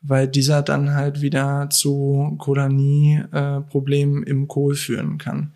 weil 0.02 0.28
dieser 0.28 0.63
dann 0.63 0.94
halt 0.94 1.22
wieder 1.22 1.70
zu 1.70 2.36
Kolanie-Problemen 2.40 4.24
äh, 4.24 4.30
im 4.30 4.48
Kohl 4.48 4.75
führen 4.75 5.20
kann. 5.20 5.54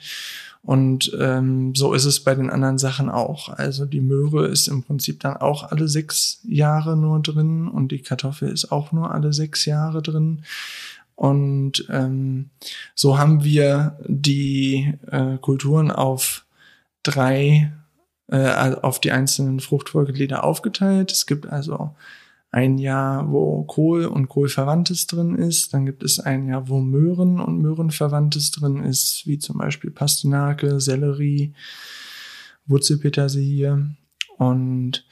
Und 0.64 1.16
ähm, 1.20 1.76
so 1.76 1.94
ist 1.94 2.06
es 2.06 2.24
bei 2.24 2.36
den 2.36 2.50
anderen 2.50 2.78
Sachen 2.78 3.10
auch. 3.10 3.50
Also 3.50 3.86
die 3.86 4.02
Möhre 4.02 4.48
ist 4.48 4.68
im 4.68 4.84
Prinzip 4.84 5.22
dann 5.22 5.38
auch 5.38 5.72
alle 5.72 5.88
sechs 5.88 6.40
Jahre 6.44 6.98
nur 6.98 7.22
drin 7.22 7.68
und 7.68 7.92
die 7.92 8.02
Kartoffel 8.02 8.50
ist 8.50 8.72
auch 8.72 8.92
nur 8.92 9.12
alle 9.12 9.34
sechs 9.34 9.66
Jahre 9.66 10.02
drin. 10.02 10.44
Und 11.16 11.88
ähm, 11.90 12.50
so 12.94 13.18
haben 13.18 13.44
wir 13.44 13.98
die 14.08 14.94
äh, 15.10 15.38
Kulturen 15.38 15.90
auf 15.90 16.46
drei, 17.02 17.72
äh, 18.28 18.76
auf 18.82 19.00
die 19.00 19.12
einzelnen 19.12 19.60
Fruchtfolgeglieder 19.60 20.44
aufgeteilt. 20.44 21.12
Es 21.12 21.26
gibt 21.26 21.48
also 21.48 21.96
ein 22.51 22.77
Jahr, 22.77 23.32
wo 23.32 23.63
Kohl 23.63 24.06
und 24.06 24.30
Kohlverwandtes 24.30 25.08
drin 25.08 25.36
ist. 25.36 25.74
Dann 25.74 25.86
gibt 25.86 26.04
es 26.04 26.20
ein 26.20 26.48
Jahr, 26.48 26.70
wo 26.70 26.80
Möhren 26.80 27.39
und 27.39 27.62
Möhrenverwandtes 27.62 28.51
drin 28.51 28.84
ist, 28.84 29.24
wie 29.25 29.38
zum 29.38 29.58
Beispiel 29.58 29.92
Pastinake, 29.92 30.80
Sellerie, 30.80 31.54
Wurzelpetersilie. 32.66 33.96
Und 34.38 35.06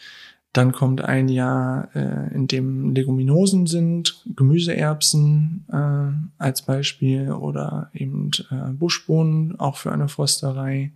dann 0.54 0.72
kommt 0.72 1.02
ein 1.02 1.28
Jahr, 1.28 1.90
äh, 1.96 2.34
in 2.34 2.48
dem 2.48 2.94
Leguminosen 2.94 3.68
sind, 3.68 4.24
Gemüseerbsen 4.38 5.66
äh, 5.70 6.42
als 6.42 6.62
Beispiel 6.62 7.32
oder 7.32 7.90
eben 7.94 8.32
äh, 8.50 8.72
Buschbohnen, 8.72 9.60
auch 9.60 9.76
für 9.76 9.92
eine 9.92 10.08
Frosterei. 10.08 10.94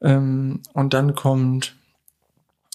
Ähm, 0.00 0.60
und 0.72 0.94
dann 0.94 1.14
kommt 1.14 1.76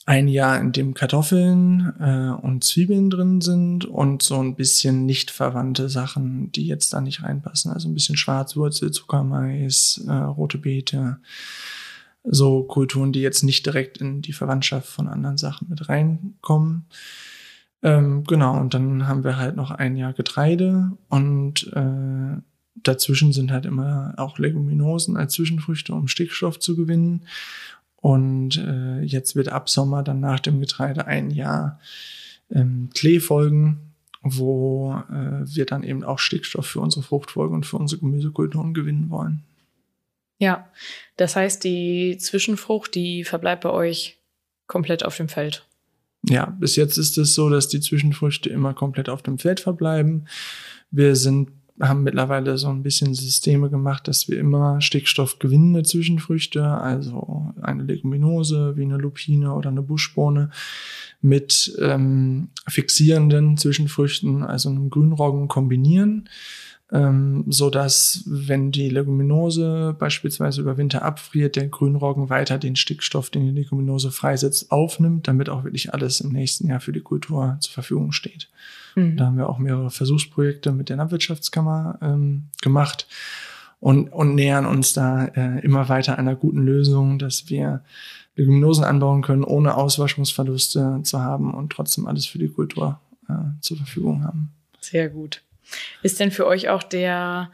ein 0.05 0.27
Jahr, 0.27 0.59
in 0.59 0.71
dem 0.71 0.93
Kartoffeln 0.93 1.93
äh, 1.99 2.45
und 2.45 2.63
Zwiebeln 2.63 3.09
drin 3.09 3.41
sind 3.41 3.85
und 3.85 4.21
so 4.21 4.39
ein 4.39 4.55
bisschen 4.55 5.05
nicht 5.05 5.31
verwandte 5.31 5.89
Sachen, 5.89 6.51
die 6.51 6.67
jetzt 6.67 6.93
da 6.93 7.01
nicht 7.01 7.23
reinpassen. 7.23 7.71
Also 7.71 7.89
ein 7.89 7.95
bisschen 7.95 8.15
Schwarzwurzel, 8.15 8.91
Zuckermais, 8.91 10.03
äh, 10.07 10.11
rote 10.11 10.59
Beete. 10.59 11.17
So 12.23 12.63
Kulturen, 12.63 13.13
die 13.13 13.21
jetzt 13.21 13.43
nicht 13.43 13.65
direkt 13.65 13.97
in 13.97 14.21
die 14.21 14.33
Verwandtschaft 14.33 14.87
von 14.87 15.07
anderen 15.07 15.37
Sachen 15.37 15.69
mit 15.69 15.89
reinkommen. 15.89 16.85
Ähm, 17.81 18.23
genau, 18.25 18.59
und 18.59 18.73
dann 18.73 19.07
haben 19.07 19.23
wir 19.23 19.37
halt 19.37 19.55
noch 19.55 19.71
ein 19.71 19.95
Jahr 19.95 20.13
Getreide 20.13 20.91
und 21.09 21.71
äh, 21.73 22.41
dazwischen 22.75 23.31
sind 23.33 23.51
halt 23.51 23.65
immer 23.65 24.13
auch 24.17 24.37
Leguminosen 24.37 25.17
als 25.17 25.33
Zwischenfrüchte, 25.33 25.93
um 25.93 26.07
Stickstoff 26.07 26.59
zu 26.59 26.75
gewinnen. 26.75 27.23
Und 28.05 28.57
äh, 28.57 29.01
jetzt 29.01 29.35
wird 29.35 29.49
ab 29.49 29.67
Sommer 29.67 30.03
dann 30.03 30.19
nach 30.19 30.39
dem 30.39 30.59
Getreide 30.59 31.07
ein 31.07 31.31
Jahr 31.31 31.79
ähm, 32.51 32.91
Klee 32.93 33.19
folgen, 33.19 33.95
wo 34.21 34.93
äh, 35.09 35.41
wir 35.43 35.65
dann 35.65 35.81
eben 35.81 36.03
auch 36.03 36.19
Stickstoff 36.19 36.67
für 36.67 36.81
unsere 36.81 37.01
Fruchtfolge 37.01 37.55
und 37.55 37.65
für 37.65 37.77
unsere 37.77 38.01
Gemüsekulturen 38.01 38.75
gewinnen 38.75 39.09
wollen. 39.09 39.41
Ja, 40.37 40.69
das 41.17 41.35
heißt, 41.35 41.63
die 41.63 42.17
Zwischenfrucht, 42.19 42.93
die 42.93 43.23
verbleibt 43.23 43.63
bei 43.63 43.71
euch 43.71 44.19
komplett 44.67 45.03
auf 45.03 45.17
dem 45.17 45.27
Feld. 45.27 45.65
Ja, 46.29 46.55
bis 46.59 46.75
jetzt 46.75 46.99
ist 46.99 47.17
es 47.17 47.33
so, 47.33 47.49
dass 47.49 47.69
die 47.69 47.79
Zwischenfrüchte 47.79 48.51
immer 48.51 48.75
komplett 48.75 49.09
auf 49.09 49.23
dem 49.23 49.39
Feld 49.39 49.61
verbleiben. 49.61 50.27
Wir 50.91 51.15
sind 51.15 51.49
haben 51.81 52.03
mittlerweile 52.03 52.57
so 52.57 52.69
ein 52.69 52.83
bisschen 52.83 53.13
Systeme 53.13 53.69
gemacht, 53.69 54.07
dass 54.07 54.29
wir 54.29 54.39
immer 54.39 54.79
stickstoffgewinnende 54.79 55.83
Zwischenfrüchte, 55.83 56.65
also 56.65 57.53
eine 57.61 57.83
Leguminose 57.83 58.77
wie 58.77 58.83
eine 58.83 58.97
Lupine 58.97 59.53
oder 59.53 59.69
eine 59.69 59.81
Buschbohne, 59.81 60.51
mit 61.21 61.75
ähm, 61.81 62.49
fixierenden 62.67 63.57
Zwischenfrüchten, 63.57 64.43
also 64.43 64.69
einem 64.69 64.89
Grünroggen 64.89 65.47
kombinieren 65.47 66.29
ähm, 66.91 67.45
so 67.47 67.69
dass 67.69 68.23
wenn 68.27 68.71
die 68.71 68.89
Leguminose 68.89 69.95
beispielsweise 69.97 70.61
über 70.61 70.77
Winter 70.77 71.03
abfriert, 71.03 71.55
der 71.55 71.67
Grünroggen 71.67 72.29
weiter 72.29 72.57
den 72.57 72.75
Stickstoff, 72.75 73.29
den 73.29 73.45
die 73.45 73.61
Leguminose 73.61 74.11
freisetzt, 74.11 74.71
aufnimmt, 74.71 75.27
damit 75.27 75.49
auch 75.49 75.63
wirklich 75.63 75.93
alles 75.93 76.21
im 76.21 76.31
nächsten 76.31 76.67
Jahr 76.67 76.79
für 76.79 76.91
die 76.91 77.01
Kultur 77.01 77.57
zur 77.59 77.73
Verfügung 77.73 78.11
steht. 78.11 78.49
Mhm. 78.95 79.17
Da 79.17 79.25
haben 79.25 79.37
wir 79.37 79.49
auch 79.49 79.57
mehrere 79.57 79.89
Versuchsprojekte 79.89 80.71
mit 80.71 80.89
der 80.89 80.97
Landwirtschaftskammer 80.97 81.97
ähm, 82.01 82.43
gemacht 82.61 83.07
und, 83.79 84.09
und 84.09 84.35
nähern 84.35 84.65
uns 84.65 84.93
da 84.93 85.25
äh, 85.25 85.59
immer 85.61 85.89
weiter 85.89 86.17
einer 86.19 86.35
guten 86.35 86.63
Lösung, 86.63 87.17
dass 87.17 87.49
wir 87.49 87.81
Leguminosen 88.35 88.83
anbauen 88.83 89.21
können, 89.21 89.43
ohne 89.43 89.75
Auswaschungsverluste 89.75 90.99
zu 91.03 91.21
haben 91.21 91.53
und 91.53 91.71
trotzdem 91.71 92.05
alles 92.05 92.25
für 92.25 92.37
die 92.37 92.49
Kultur 92.49 92.99
äh, 93.27 93.33
zur 93.61 93.77
Verfügung 93.77 94.23
haben. 94.23 94.51
Sehr 94.81 95.09
gut. 95.09 95.41
Ist 96.03 96.19
denn 96.19 96.31
für 96.31 96.45
euch 96.45 96.69
auch 96.69 96.83
der 96.83 97.51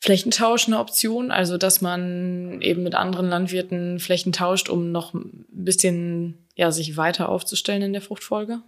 Flächentausch 0.00 0.66
eine 0.66 0.78
Option? 0.78 1.30
Also, 1.30 1.58
dass 1.58 1.80
man 1.80 2.60
eben 2.60 2.82
mit 2.82 2.94
anderen 2.94 3.28
Landwirten 3.28 3.98
Flächen 3.98 4.32
tauscht, 4.32 4.68
um 4.68 4.92
noch 4.92 5.14
ein 5.14 5.46
bisschen 5.50 6.46
ja, 6.54 6.70
sich 6.70 6.96
weiter 6.96 7.28
aufzustellen 7.28 7.82
in 7.82 7.92
der 7.92 8.02
Fruchtfolge? 8.02 8.60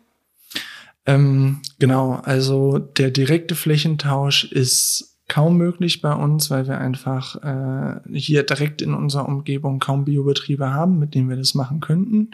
Ähm, 1.07 1.62
genau, 1.78 2.21
also 2.25 2.78
der 2.78 3.11
direkte 3.11 3.54
Flächentausch 3.54 4.45
ist 4.45 5.16
kaum 5.28 5.57
möglich 5.57 6.02
bei 6.02 6.12
uns, 6.12 6.50
weil 6.50 6.66
wir 6.66 6.78
einfach 6.78 7.37
äh, 7.42 8.00
hier 8.12 8.42
direkt 8.42 8.83
in 8.83 8.95
unserer 8.95 9.28
Umgebung 9.28 9.78
kaum 9.78 10.04
Biobetriebe 10.04 10.73
haben, 10.75 10.99
mit 10.99 11.14
denen 11.14 11.28
wir 11.28 11.37
das 11.37 11.54
machen 11.54 11.80
könnten. 11.80 12.33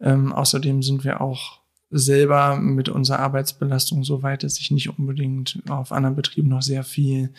Ähm, 0.00 0.32
außerdem 0.32 0.82
sind 0.82 1.04
wir 1.04 1.20
auch 1.20 1.60
selber 1.96 2.56
mit 2.56 2.88
unserer 2.88 3.20
Arbeitsbelastung 3.20 4.04
so 4.04 4.22
weit, 4.22 4.42
dass 4.42 4.58
ich 4.58 4.70
nicht 4.70 4.98
unbedingt 4.98 5.60
auf 5.68 5.92
anderen 5.92 6.16
Betrieben 6.16 6.48
noch 6.48 6.62
sehr 6.62 6.82
viel 6.82 7.30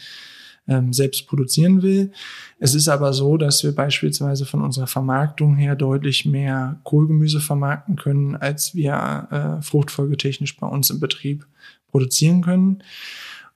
ähm, 0.67 0.93
selbst 0.93 1.27
produzieren 1.27 1.81
will. 1.81 2.11
Es 2.59 2.73
ist 2.73 2.87
aber 2.87 3.13
so, 3.13 3.37
dass 3.37 3.63
wir 3.63 3.73
beispielsweise 3.73 4.45
von 4.45 4.61
unserer 4.61 4.87
Vermarktung 4.87 5.55
her 5.55 5.75
deutlich 5.75 6.25
mehr 6.25 6.79
Kohlgemüse 6.83 7.39
vermarkten 7.39 7.97
können, 7.97 8.35
als 8.35 8.73
wir 8.73 9.27
äh, 9.59 9.61
fruchtfolgetechnisch 9.61 10.57
bei 10.57 10.67
uns 10.67 10.89
im 10.89 10.99
Betrieb 10.99 11.45
produzieren 11.91 12.41
können. 12.41 12.83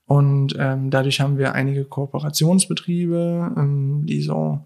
Und 0.06 0.56
ähm, 0.58 0.89
dadurch 0.89 1.22
haben 1.22 1.38
wir 1.38 1.53
einige 1.53 1.86
Kooperationsbetriebe, 1.86 3.53
ähm, 3.56 4.06
die 4.06 4.22
so 4.22 4.65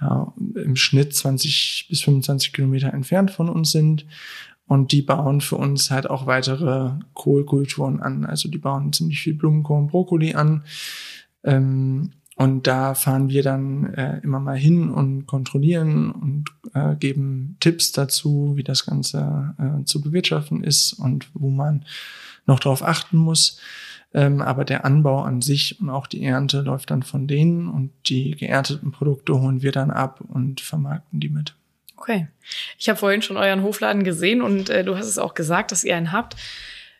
ja, 0.00 0.32
im 0.54 0.76
Schnitt 0.76 1.14
20 1.14 1.86
bis 1.88 2.00
25 2.00 2.52
Kilometer 2.52 2.92
entfernt 2.92 3.30
von 3.30 3.48
uns 3.48 3.70
sind. 3.70 4.04
Und 4.72 4.90
die 4.92 5.02
bauen 5.02 5.42
für 5.42 5.56
uns 5.56 5.90
halt 5.90 6.08
auch 6.08 6.24
weitere 6.24 6.92
Kohlkulturen 7.12 8.00
an. 8.00 8.24
Also 8.24 8.48
die 8.48 8.56
bauen 8.56 8.90
ziemlich 8.94 9.20
viel 9.20 9.34
Blumenkohl 9.34 9.76
und 9.76 9.88
Brokkoli 9.88 10.32
an. 10.32 10.64
Ähm, 11.44 12.12
und 12.36 12.66
da 12.66 12.94
fahren 12.94 13.28
wir 13.28 13.42
dann 13.42 13.92
äh, 13.92 14.20
immer 14.22 14.40
mal 14.40 14.56
hin 14.56 14.88
und 14.88 15.26
kontrollieren 15.26 16.10
und 16.10 16.46
äh, 16.72 16.96
geben 16.96 17.58
Tipps 17.60 17.92
dazu, 17.92 18.52
wie 18.56 18.62
das 18.62 18.86
Ganze 18.86 19.54
äh, 19.58 19.84
zu 19.84 20.00
bewirtschaften 20.00 20.64
ist 20.64 20.94
und 20.94 21.28
wo 21.34 21.50
man 21.50 21.84
noch 22.46 22.58
drauf 22.58 22.82
achten 22.82 23.18
muss. 23.18 23.58
Ähm, 24.14 24.40
aber 24.40 24.64
der 24.64 24.86
Anbau 24.86 25.20
an 25.22 25.42
sich 25.42 25.82
und 25.82 25.90
auch 25.90 26.06
die 26.06 26.24
Ernte 26.24 26.62
läuft 26.62 26.90
dann 26.90 27.02
von 27.02 27.26
denen 27.26 27.68
und 27.68 27.90
die 28.06 28.30
geernteten 28.30 28.90
Produkte 28.90 29.38
holen 29.38 29.60
wir 29.60 29.72
dann 29.72 29.90
ab 29.90 30.22
und 30.26 30.62
vermarkten 30.62 31.20
die 31.20 31.28
mit. 31.28 31.54
Okay. 32.02 32.26
Ich 32.78 32.88
habe 32.88 32.98
vorhin 32.98 33.22
schon 33.22 33.36
euren 33.36 33.62
Hofladen 33.62 34.02
gesehen 34.02 34.42
und 34.42 34.70
äh, 34.70 34.82
du 34.82 34.96
hast 34.96 35.06
es 35.06 35.18
auch 35.18 35.34
gesagt, 35.34 35.70
dass 35.70 35.84
ihr 35.84 35.96
einen 35.96 36.10
habt. 36.10 36.34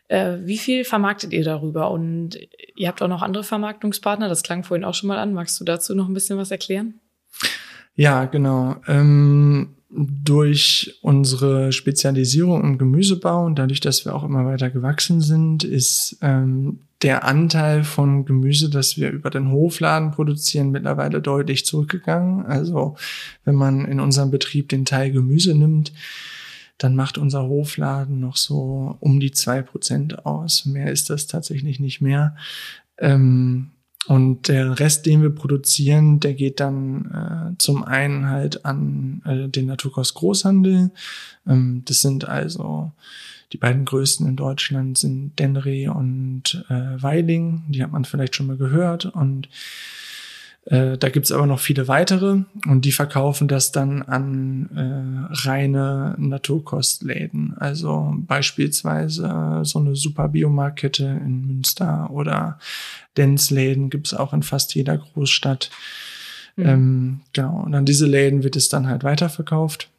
Äh, 0.07 0.37
wie 0.45 0.57
viel 0.57 0.85
vermarktet 0.85 1.33
ihr 1.33 1.43
darüber? 1.43 1.91
Und 1.91 2.39
ihr 2.75 2.87
habt 2.87 3.01
auch 3.01 3.09
noch 3.09 3.21
andere 3.21 3.43
Vermarktungspartner, 3.43 4.29
das 4.29 4.43
klang 4.43 4.63
vorhin 4.63 4.85
auch 4.85 4.93
schon 4.93 5.09
mal 5.09 5.17
an. 5.17 5.33
Magst 5.33 5.59
du 5.59 5.65
dazu 5.65 5.93
noch 5.93 6.07
ein 6.07 6.13
bisschen 6.13 6.37
was 6.37 6.51
erklären? 6.51 7.01
Ja, 7.95 8.23
genau. 8.25 8.77
Ähm, 8.87 9.75
durch 9.89 10.97
unsere 11.01 11.73
Spezialisierung 11.73 12.63
im 12.63 12.77
Gemüsebau 12.77 13.45
und 13.45 13.59
dadurch, 13.59 13.81
dass 13.81 14.05
wir 14.05 14.15
auch 14.15 14.23
immer 14.23 14.45
weiter 14.45 14.69
gewachsen 14.69 15.19
sind, 15.19 15.65
ist 15.65 16.17
ähm, 16.21 16.79
der 17.03 17.25
Anteil 17.25 17.83
von 17.83 18.25
Gemüse, 18.25 18.69
das 18.69 18.97
wir 18.97 19.11
über 19.11 19.29
den 19.29 19.51
Hofladen 19.51 20.11
produzieren, 20.11 20.71
mittlerweile 20.71 21.21
deutlich 21.21 21.65
zurückgegangen. 21.65 22.45
Also 22.45 22.95
wenn 23.43 23.55
man 23.55 23.85
in 23.85 23.99
unserem 23.99 24.31
Betrieb 24.31 24.69
den 24.69 24.85
Teil 24.85 25.11
Gemüse 25.11 25.53
nimmt, 25.53 25.91
dann 26.77 26.95
macht 26.95 27.17
unser 27.17 27.43
Hofladen 27.43 28.19
noch 28.19 28.37
so 28.37 28.97
um 28.99 29.19
die 29.19 29.31
zwei 29.31 29.61
Prozent 29.61 30.25
aus. 30.25 30.65
Mehr 30.65 30.91
ist 30.91 31.09
das 31.09 31.27
tatsächlich 31.27 31.79
nicht 31.79 32.01
mehr. 32.01 32.35
Ähm, 32.97 33.71
und 34.07 34.49
der 34.49 34.79
Rest, 34.79 35.05
den 35.05 35.21
wir 35.21 35.29
produzieren, 35.29 36.19
der 36.19 36.33
geht 36.33 36.59
dann 36.59 37.53
äh, 37.53 37.57
zum 37.57 37.83
einen 37.83 38.27
halt 38.27 38.65
an 38.65 39.21
äh, 39.25 39.47
den 39.47 39.67
Naturkost 39.67 40.13
Großhandel. 40.15 40.91
Ähm, 41.47 41.83
das 41.85 42.01
sind 42.01 42.27
also 42.27 42.91
die 43.53 43.57
beiden 43.57 43.85
größten 43.85 44.27
in 44.27 44.35
Deutschland 44.35 44.97
sind 44.97 45.37
Denry 45.37 45.87
und 45.87 46.65
äh, 46.69 47.01
Weiling. 47.01 47.61
Die 47.69 47.83
hat 47.83 47.91
man 47.91 48.03
vielleicht 48.03 48.35
schon 48.35 48.47
mal 48.47 48.57
gehört. 48.57 49.05
Und 49.05 49.47
äh, 50.65 50.97
da 50.97 51.09
gibt's 51.09 51.31
aber 51.31 51.45
noch 51.45 51.59
viele 51.59 51.87
weitere 51.87 52.39
und 52.65 52.85
die 52.85 52.91
verkaufen 52.91 53.47
das 53.47 53.71
dann 53.71 54.01
an 54.01 54.69
äh, 54.75 55.35
reine 55.47 56.15
Naturkostläden. 56.17 57.53
Also 57.57 58.15
beispielsweise 58.17 59.61
so 59.63 59.77
eine 59.77 59.95
super 59.95 60.29
Biomarktkette 60.29 61.05
in 61.23 61.45
Münster 61.45 62.09
oder 62.09 62.57
Denzläden 63.17 63.91
gibt's 63.91 64.15
auch 64.15 64.33
in 64.33 64.41
fast 64.41 64.73
jeder 64.73 64.97
Großstadt. 64.97 65.69
Mhm. 66.55 66.65
Ähm, 66.65 67.21
genau, 67.33 67.61
und 67.61 67.75
an 67.75 67.85
diese 67.85 68.07
Läden 68.07 68.43
wird 68.43 68.55
es 68.55 68.67
dann 68.69 68.87
halt 68.87 69.03
weiterverkauft. 69.03 69.89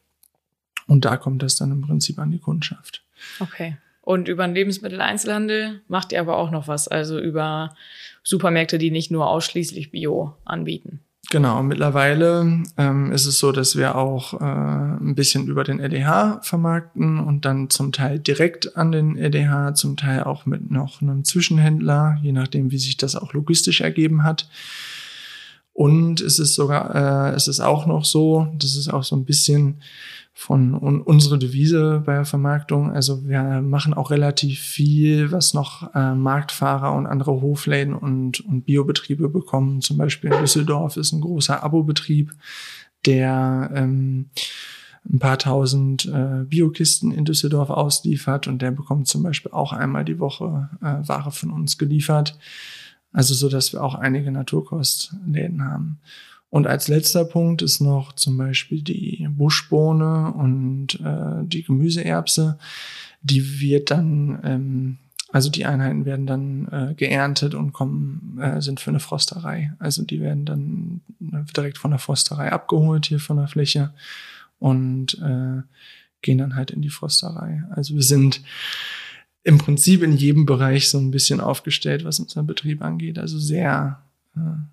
Und 0.87 1.05
da 1.05 1.17
kommt 1.17 1.43
es 1.43 1.57
dann 1.57 1.71
im 1.71 1.83
Prinzip 1.83 2.19
an 2.19 2.31
die 2.31 2.39
Kundschaft. 2.39 3.03
Okay. 3.41 3.77
Und 4.03 4.29
über 4.29 4.47
den 4.47 4.55
Lebensmitteleinzelhandel 4.55 5.81
macht 5.89 6.13
ihr 6.13 6.21
aber 6.21 6.37
auch 6.37 6.51
noch 6.51 6.69
was, 6.69 6.89
also 6.89 7.19
über 7.19 7.75
Supermärkte, 8.23 8.77
die 8.77 8.91
nicht 8.91 9.11
nur 9.11 9.29
ausschließlich 9.29 9.91
Bio 9.91 10.35
anbieten. 10.45 11.01
Genau, 11.31 11.63
mittlerweile 11.63 12.63
ähm, 12.77 13.11
ist 13.11 13.27
es 13.27 13.39
so, 13.39 13.51
dass 13.51 13.77
wir 13.77 13.97
auch 13.97 14.35
äh, 14.35 14.45
ein 14.45 15.15
bisschen 15.15 15.49
über 15.49 15.65
den 15.65 15.81
LDH 15.81 16.41
vermarkten 16.43 17.19
und 17.19 17.45
dann 17.45 17.71
zum 17.71 17.93
Teil 17.93 18.19
direkt 18.19 18.77
an 18.77 18.93
den 18.93 19.17
LDH, 19.17 19.75
zum 19.75 19.97
Teil 19.97 20.25
auch 20.25 20.45
mit 20.45 20.71
noch 20.71 21.01
einem 21.01 21.25
Zwischenhändler, 21.25 22.19
je 22.23 22.33
nachdem, 22.33 22.71
wie 22.71 22.79
sich 22.79 22.99
das 22.99 23.17
auch 23.17 23.33
logistisch 23.33 23.81
ergeben 23.81 24.23
hat. 24.23 24.49
Und 25.75 26.21
es 26.21 26.39
ist 26.39 26.55
sogar, 26.55 27.33
äh, 27.33 27.35
es 27.35 27.49
ist 27.49 27.61
auch 27.61 27.87
noch 27.87 28.05
so, 28.05 28.47
das 28.57 28.77
ist 28.77 28.89
auch 28.89 29.03
so 29.03 29.17
ein 29.17 29.25
bisschen 29.25 29.83
von 30.33 30.75
un 30.75 31.01
unsere 31.01 31.37
Devise 31.37 32.03
bei 32.07 32.15
der 32.15 32.25
Vermarktung. 32.25 32.93
Also 32.93 33.27
wir 33.27 33.61
machen 33.61 33.93
auch 33.93 34.11
relativ 34.13 34.61
viel, 34.61 35.33
was 35.33 35.53
noch 35.53 35.93
äh, 35.95 36.15
Marktfahrer 36.15 36.93
und 36.95 37.07
andere 37.07 37.41
Hofläden 37.41 37.95
und, 37.95 38.41
und 38.41 38.67
Biobetriebe 38.67 39.29
bekommen. 39.29 39.81
Zum 39.81 39.97
Beispiel 39.97 40.33
in 40.33 40.41
Düsseldorf 40.41 40.97
ist 40.97 41.13
ein 41.13 41.21
großer 41.21 41.63
Abobetrieb, 41.63 42.33
der 43.05 43.71
ähm, 43.75 44.31
ein 45.09 45.19
paar 45.19 45.39
tausend 45.39 46.07
äh, 46.07 46.45
Biokisten 46.45 47.13
in 47.13 47.25
Düsseldorf 47.25 47.71
ausliefert 47.71 48.47
und 48.47 48.63
der 48.63 48.71
bekommt 48.71 49.09
zum 49.09 49.25
Beispiel 49.25 49.53
auch 49.53 49.73
einmal 49.73 50.05
die 50.05 50.19
Woche 50.21 50.71
äh, 50.81 51.09
Ware 51.09 51.33
von 51.33 51.51
uns 51.51 51.79
geliefert. 51.79 52.39
Also 53.15 53.33
so, 53.33 53.49
dass 53.49 53.73
wir 53.73 53.83
auch 53.83 53.95
einige 53.95 54.31
Naturkostläden 54.31 55.65
haben. 55.65 56.01
Und 56.51 56.67
als 56.67 56.89
letzter 56.89 57.25
Punkt 57.25 57.63
ist 57.63 57.81
noch 57.81 58.13
zum 58.13 58.37
Beispiel 58.37 58.83
die 58.83 59.27
Buschbohne 59.31 60.33
und 60.33 61.01
äh, 61.01 61.45
die 61.45 61.63
Gemüseerbse. 61.63 62.59
Die 63.23 63.61
wird 63.61 63.91
dann, 63.91 64.41
ähm, 64.45 64.99
also 65.33 65.49
die 65.49 65.65
Einheiten 65.65 66.05
werden 66.05 66.27
dann 66.27 66.69
äh, 66.69 66.95
geerntet 66.95 67.55
und 67.55 67.73
kommen, 67.73 68.39
äh, 68.41 68.61
sind 68.61 68.81
für 68.81 68.91
eine 68.91 69.01
Frosterei. 69.01 69.73
Also 69.79 70.03
die 70.03 70.21
werden 70.21 70.45
dann 70.45 71.01
äh, 71.21 71.53
direkt 71.57 71.79
von 71.79 71.93
der 71.93 72.01
Frosterei 72.01 72.53
abgeholt 72.53 73.07
hier 73.07 73.21
von 73.21 73.37
der 73.37 73.49
Fläche 73.49 73.93
und 74.59 75.15
äh, 75.23 75.63
gehen 76.23 76.39
dann 76.39 76.57
halt 76.57 76.73
in 76.73 76.83
die 76.83 76.91
Frosterei. 76.91 77.65
Also 77.71 77.95
wir 77.95 78.03
sind 78.03 78.43
im 79.45 79.59
Prinzip 79.59 80.03
in 80.03 80.17
jedem 80.17 80.47
Bereich 80.47 80.91
so 80.91 80.99
ein 80.99 81.11
bisschen 81.11 81.41
aufgestellt, 81.41 82.05
was 82.05 82.19
unseren 82.19 82.47
Betrieb 82.47 82.83
angeht. 82.83 83.19
Also 83.19 83.39
sehr 83.39 84.05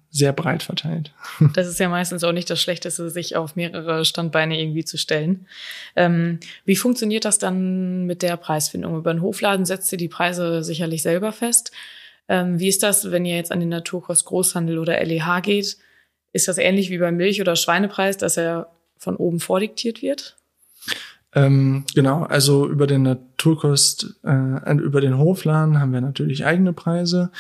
sehr 0.09 0.33
breit 0.33 0.63
verteilt. 0.63 1.13
Das 1.53 1.67
ist 1.67 1.79
ja 1.79 1.87
meistens 1.87 2.23
auch 2.23 2.31
nicht 2.31 2.49
das 2.49 2.61
Schlechteste, 2.61 3.09
sich 3.09 3.35
auf 3.35 3.55
mehrere 3.55 4.05
Standbeine 4.05 4.59
irgendwie 4.59 4.83
zu 4.83 4.97
stellen. 4.97 5.47
Ähm, 5.95 6.39
wie 6.65 6.75
funktioniert 6.75 7.25
das 7.25 7.37
dann 7.37 8.05
mit 8.05 8.21
der 8.21 8.37
Preisfindung? 8.37 8.97
Über 8.97 9.13
den 9.13 9.21
Hofladen 9.21 9.65
setzt 9.65 9.91
ihr 9.91 9.97
die 9.97 10.07
Preise 10.07 10.63
sicherlich 10.63 11.01
selber 11.01 11.31
fest. 11.31 11.71
Ähm, 12.27 12.59
wie 12.59 12.67
ist 12.67 12.83
das, 12.83 13.11
wenn 13.11 13.25
ihr 13.25 13.35
jetzt 13.35 13.51
an 13.51 13.59
den 13.59 13.69
Naturkost 13.69 14.25
Großhandel 14.25 14.77
oder 14.79 15.03
LEH 15.03 15.41
geht? 15.41 15.77
Ist 16.33 16.47
das 16.47 16.57
ähnlich 16.57 16.89
wie 16.89 16.97
beim 16.97 17.17
Milch- 17.17 17.41
oder 17.41 17.55
Schweinepreis, 17.55 18.17
dass 18.17 18.37
er 18.37 18.71
von 18.97 19.15
oben 19.15 19.39
vordiktiert 19.39 20.01
wird? 20.01 20.37
Ähm, 21.33 21.85
genau, 21.95 22.23
also 22.23 22.67
über 22.67 22.87
den 22.87 23.03
Naturkost, 23.03 24.19
äh, 24.23 24.73
über 24.73 24.99
den 24.99 25.17
Hofladen 25.17 25.79
haben 25.79 25.93
wir 25.93 26.01
natürlich 26.01 26.45
eigene 26.45 26.73
Preise. 26.73 27.31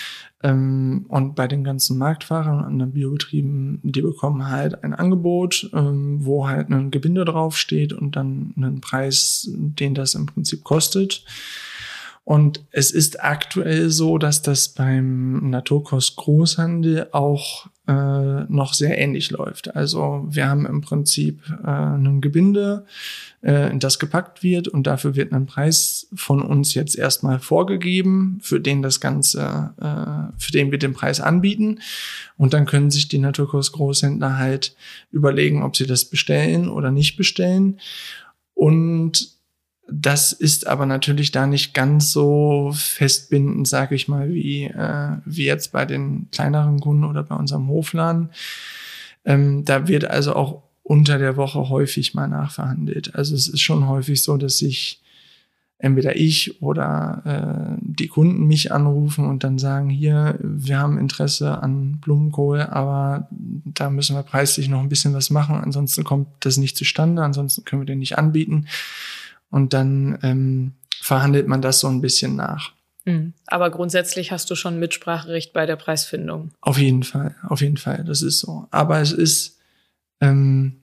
Ähm, 0.43 1.05
und 1.09 1.35
bei 1.35 1.47
den 1.47 1.63
ganzen 1.63 1.97
Marktfahrern 1.97 2.65
und 2.65 2.79
den 2.79 2.93
Biobetrieben, 2.93 3.79
die 3.83 4.01
bekommen 4.01 4.49
halt 4.49 4.83
ein 4.83 4.93
Angebot, 4.93 5.69
ähm, 5.73 6.25
wo 6.25 6.47
halt 6.47 6.69
ein 6.69 6.89
Gebinde 6.89 7.25
draufsteht 7.25 7.91
und 7.93 8.15
dann 8.15 8.53
einen 8.55 8.81
Preis, 8.81 9.49
den 9.51 9.93
das 9.93 10.15
im 10.15 10.25
Prinzip 10.25 10.63
kostet. 10.63 11.25
Und 12.23 12.63
es 12.71 12.91
ist 12.91 13.23
aktuell 13.23 13.89
so, 13.89 14.17
dass 14.17 14.41
das 14.41 14.69
beim 14.69 15.49
Naturkost 15.49 16.15
Großhandel 16.15 17.09
auch 17.11 17.67
äh, 17.87 18.43
noch 18.47 18.73
sehr 18.73 18.97
ähnlich 18.97 19.31
läuft. 19.31 19.75
Also 19.75 20.25
wir 20.29 20.47
haben 20.47 20.65
im 20.65 20.81
Prinzip 20.81 21.41
äh, 21.63 21.67
ein 21.67 22.21
Gebinde, 22.21 22.85
äh, 23.41 23.75
das 23.77 23.97
gepackt 23.97 24.43
wird 24.43 24.67
und 24.67 24.85
dafür 24.85 25.15
wird 25.15 25.33
ein 25.33 25.47
Preis 25.47 26.07
von 26.13 26.43
uns 26.43 26.75
jetzt 26.75 26.95
erstmal 26.95 27.39
vorgegeben, 27.39 28.39
für 28.41 28.59
den 28.59 28.81
das 28.81 28.99
Ganze, 28.99 29.73
äh, 29.81 30.39
für 30.39 30.51
den 30.51 30.71
wir 30.71 30.77
den 30.77 30.93
Preis 30.93 31.19
anbieten. 31.19 31.79
Und 32.37 32.53
dann 32.53 32.65
können 32.65 32.91
sich 32.91 33.07
die 33.07 33.19
Naturkost 33.19 33.71
Großhändler 33.73 34.37
halt 34.37 34.75
überlegen, 35.11 35.63
ob 35.63 35.75
sie 35.75 35.87
das 35.87 36.05
bestellen 36.05 36.69
oder 36.69 36.91
nicht 36.91 37.17
bestellen. 37.17 37.79
Und 38.53 39.40
das 39.91 40.31
ist 40.31 40.67
aber 40.67 40.85
natürlich 40.85 41.31
da 41.31 41.45
nicht 41.45 41.73
ganz 41.73 42.11
so 42.11 42.71
festbindend, 42.73 43.67
sage 43.67 43.95
ich 43.95 44.07
mal, 44.07 44.33
wie, 44.33 44.63
äh, 44.63 45.17
wie 45.25 45.45
jetzt 45.45 45.71
bei 45.71 45.85
den 45.85 46.27
kleineren 46.31 46.79
Kunden 46.79 47.03
oder 47.03 47.23
bei 47.23 47.35
unserem 47.35 47.67
Hofladen. 47.67 48.29
Ähm, 49.25 49.65
da 49.65 49.87
wird 49.87 50.05
also 50.05 50.35
auch 50.35 50.63
unter 50.83 51.17
der 51.17 51.35
Woche 51.35 51.69
häufig 51.69 52.13
mal 52.13 52.27
nachverhandelt. 52.27 53.15
Also 53.15 53.35
es 53.35 53.47
ist 53.47 53.61
schon 53.61 53.87
häufig 53.87 54.23
so, 54.23 54.37
dass 54.37 54.57
sich 54.57 55.01
entweder 55.77 56.15
ich 56.15 56.61
oder 56.61 57.21
äh, 57.25 57.81
die 57.81 58.07
Kunden 58.07 58.45
mich 58.45 58.71
anrufen 58.71 59.25
und 59.25 59.43
dann 59.43 59.57
sagen, 59.57 59.89
hier, 59.89 60.37
wir 60.41 60.77
haben 60.77 60.99
Interesse 60.99 61.61
an 61.61 61.97
Blumenkohl, 61.99 62.61
aber 62.61 63.27
da 63.31 63.89
müssen 63.89 64.15
wir 64.15 64.23
preislich 64.23 64.69
noch 64.69 64.79
ein 64.79 64.89
bisschen 64.89 65.13
was 65.13 65.31
machen, 65.31 65.55
ansonsten 65.55 66.03
kommt 66.03 66.27
das 66.41 66.57
nicht 66.57 66.77
zustande, 66.77 67.23
ansonsten 67.23 67.65
können 67.65 67.81
wir 67.81 67.87
den 67.87 67.99
nicht 67.99 68.17
anbieten 68.17 68.67
und 69.51 69.73
dann 69.73 70.17
ähm, 70.23 70.73
verhandelt 71.01 71.47
man 71.47 71.61
das 71.61 71.79
so 71.79 71.87
ein 71.87 72.01
bisschen 72.01 72.35
nach. 72.35 72.71
Mhm. 73.05 73.33
Aber 73.47 73.69
grundsätzlich 73.69 74.31
hast 74.31 74.49
du 74.49 74.55
schon 74.55 74.79
Mitspracherecht 74.79 75.53
bei 75.53 75.65
der 75.65 75.75
Preisfindung. 75.75 76.51
Auf 76.61 76.77
jeden 76.77 77.03
Fall, 77.03 77.35
auf 77.47 77.61
jeden 77.61 77.77
Fall, 77.77 78.03
das 78.03 78.21
ist 78.21 78.39
so. 78.39 78.67
Aber 78.71 78.99
es 79.01 79.11
ist, 79.11 79.59
ähm, 80.19 80.80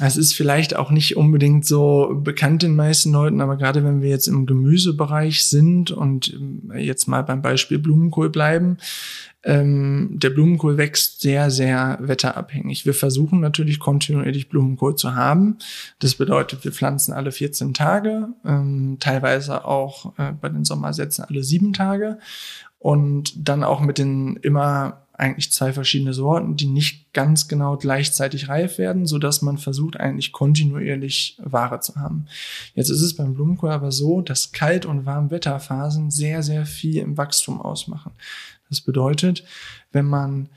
es 0.00 0.16
ist 0.16 0.34
vielleicht 0.34 0.76
auch 0.76 0.90
nicht 0.90 1.16
unbedingt 1.16 1.66
so 1.66 2.20
bekannt 2.22 2.62
den 2.62 2.76
meisten 2.76 3.12
Leuten, 3.12 3.40
aber 3.40 3.56
gerade 3.56 3.84
wenn 3.84 4.00
wir 4.00 4.10
jetzt 4.10 4.28
im 4.28 4.46
Gemüsebereich 4.46 5.46
sind 5.46 5.90
und 5.90 6.32
ähm, 6.32 6.72
jetzt 6.76 7.08
mal 7.08 7.22
beim 7.22 7.42
Beispiel 7.42 7.78
Blumenkohl 7.78 8.30
bleiben, 8.30 8.78
ähm, 9.44 10.10
der 10.12 10.30
Blumenkohl 10.30 10.76
wächst 10.76 11.20
sehr, 11.20 11.50
sehr 11.50 11.98
wetterabhängig. 12.00 12.86
Wir 12.86 12.94
versuchen 12.94 13.40
natürlich 13.40 13.78
kontinuierlich 13.78 14.48
Blumenkohl 14.48 14.96
zu 14.96 15.14
haben. 15.14 15.58
Das 16.00 16.14
bedeutet, 16.14 16.64
wir 16.64 16.72
pflanzen 16.72 17.12
alle 17.12 17.32
14 17.32 17.74
Tage, 17.74 18.28
ähm, 18.44 18.98
teilweise 19.00 19.64
auch 19.64 20.18
äh, 20.18 20.32
bei 20.32 20.48
den 20.48 20.64
Sommersätzen 20.64 21.24
alle 21.24 21.42
sieben 21.42 21.72
Tage 21.72 22.18
und 22.78 23.48
dann 23.48 23.64
auch 23.64 23.80
mit 23.80 23.98
den 23.98 24.36
immer 24.36 25.07
eigentlich 25.18 25.50
zwei 25.50 25.72
verschiedene 25.72 26.14
Sorten, 26.14 26.56
die 26.56 26.66
nicht 26.66 27.12
ganz 27.12 27.48
genau 27.48 27.76
gleichzeitig 27.76 28.48
reif 28.48 28.78
werden, 28.78 29.04
so 29.04 29.18
dass 29.18 29.42
man 29.42 29.58
versucht 29.58 29.98
eigentlich 29.98 30.30
kontinuierlich 30.30 31.36
Ware 31.42 31.80
zu 31.80 31.96
haben. 31.96 32.26
Jetzt 32.74 32.88
ist 32.88 33.02
es 33.02 33.16
beim 33.16 33.34
Blumenkohl 33.34 33.70
aber 33.70 33.90
so, 33.90 34.20
dass 34.22 34.52
Kalt- 34.52 34.86
und 34.86 35.06
Warmwetterphasen 35.06 36.12
sehr, 36.12 36.44
sehr 36.44 36.66
viel 36.66 36.98
im 36.98 37.18
Wachstum 37.18 37.60
ausmachen. 37.60 38.12
Das 38.68 38.80
bedeutet, 38.80 39.42
wenn 39.90 40.06
man 40.06 40.50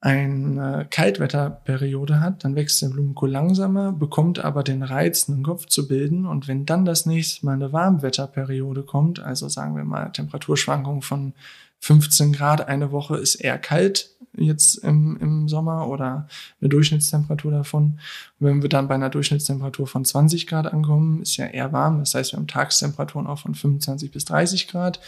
eine 0.00 0.86
Kaltwetterperiode 0.90 2.20
hat, 2.20 2.42
dann 2.42 2.56
wächst 2.56 2.80
der 2.82 2.88
Blumenkohl 2.88 3.30
langsamer, 3.30 3.92
bekommt 3.92 4.38
aber 4.38 4.64
den 4.64 4.82
Reiz, 4.82 5.28
einen 5.28 5.42
Kopf 5.42 5.66
zu 5.66 5.86
bilden. 5.86 6.26
Und 6.26 6.48
wenn 6.48 6.66
dann 6.66 6.84
das 6.84 7.06
nächste 7.06 7.46
Mal 7.46 7.52
eine 7.52 7.72
Warmwetterperiode 7.72 8.82
kommt, 8.82 9.20
also 9.20 9.48
sagen 9.48 9.76
wir 9.76 9.84
mal 9.84 10.10
Temperaturschwankungen 10.10 11.02
von 11.02 11.34
15 11.80 12.32
Grad 12.32 12.68
eine 12.68 12.92
Woche 12.92 13.16
ist 13.16 13.36
eher 13.36 13.58
kalt 13.58 14.10
jetzt 14.36 14.76
im, 14.76 15.16
im 15.20 15.48
Sommer 15.48 15.88
oder 15.88 16.28
eine 16.60 16.68
Durchschnittstemperatur 16.68 17.50
davon. 17.50 17.98
Und 18.38 18.46
wenn 18.46 18.62
wir 18.62 18.68
dann 18.68 18.88
bei 18.88 18.94
einer 18.94 19.10
Durchschnittstemperatur 19.10 19.86
von 19.86 20.04
20 20.04 20.46
Grad 20.46 20.72
ankommen, 20.72 21.22
ist 21.22 21.36
ja 21.36 21.46
eher 21.46 21.72
warm. 21.72 21.98
Das 21.98 22.14
heißt, 22.14 22.32
wir 22.32 22.38
haben 22.38 22.46
Tagstemperaturen 22.46 23.26
auch 23.26 23.40
von 23.40 23.54
25 23.54 24.10
bis 24.10 24.24
30 24.26 24.68
Grad. 24.68 25.00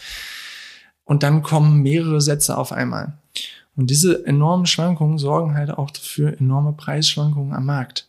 Und 1.05 1.23
dann 1.23 1.41
kommen 1.41 1.81
mehrere 1.81 2.21
Sätze 2.21 2.57
auf 2.57 2.71
einmal. 2.71 3.13
Und 3.75 3.89
diese 3.89 4.25
enormen 4.25 4.65
Schwankungen 4.65 5.17
sorgen 5.17 5.55
halt 5.55 5.71
auch 5.71 5.89
für 5.99 6.37
enorme 6.37 6.73
Preisschwankungen 6.73 7.53
am 7.53 7.65
Markt. 7.65 8.07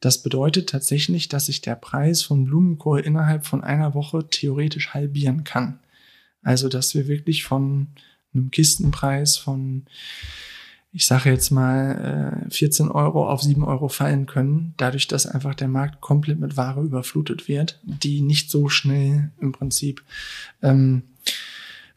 Das 0.00 0.22
bedeutet 0.22 0.68
tatsächlich, 0.68 1.28
dass 1.28 1.46
sich 1.46 1.60
der 1.60 1.74
Preis 1.74 2.22
von 2.22 2.44
Blumenkohl 2.44 3.00
innerhalb 3.00 3.46
von 3.46 3.64
einer 3.64 3.94
Woche 3.94 4.28
theoretisch 4.28 4.94
halbieren 4.94 5.42
kann. 5.42 5.80
Also, 6.48 6.70
dass 6.70 6.94
wir 6.94 7.08
wirklich 7.08 7.44
von 7.44 7.88
einem 8.32 8.50
Kistenpreis 8.50 9.36
von, 9.36 9.84
ich 10.94 11.04
sage 11.04 11.28
jetzt 11.28 11.50
mal, 11.50 12.46
14 12.48 12.86
äh, 12.86 12.90
Euro 12.90 13.28
auf 13.28 13.42
7 13.42 13.62
Euro 13.64 13.88
fallen 13.88 14.24
können, 14.24 14.72
dadurch, 14.78 15.08
dass 15.08 15.26
einfach 15.26 15.54
der 15.54 15.68
Markt 15.68 16.00
komplett 16.00 16.40
mit 16.40 16.56
Ware 16.56 16.80
überflutet 16.80 17.48
wird, 17.48 17.80
die 17.82 18.22
nicht 18.22 18.50
so 18.50 18.70
schnell 18.70 19.30
im 19.42 19.52
Prinzip 19.52 20.02
ähm, 20.62 21.02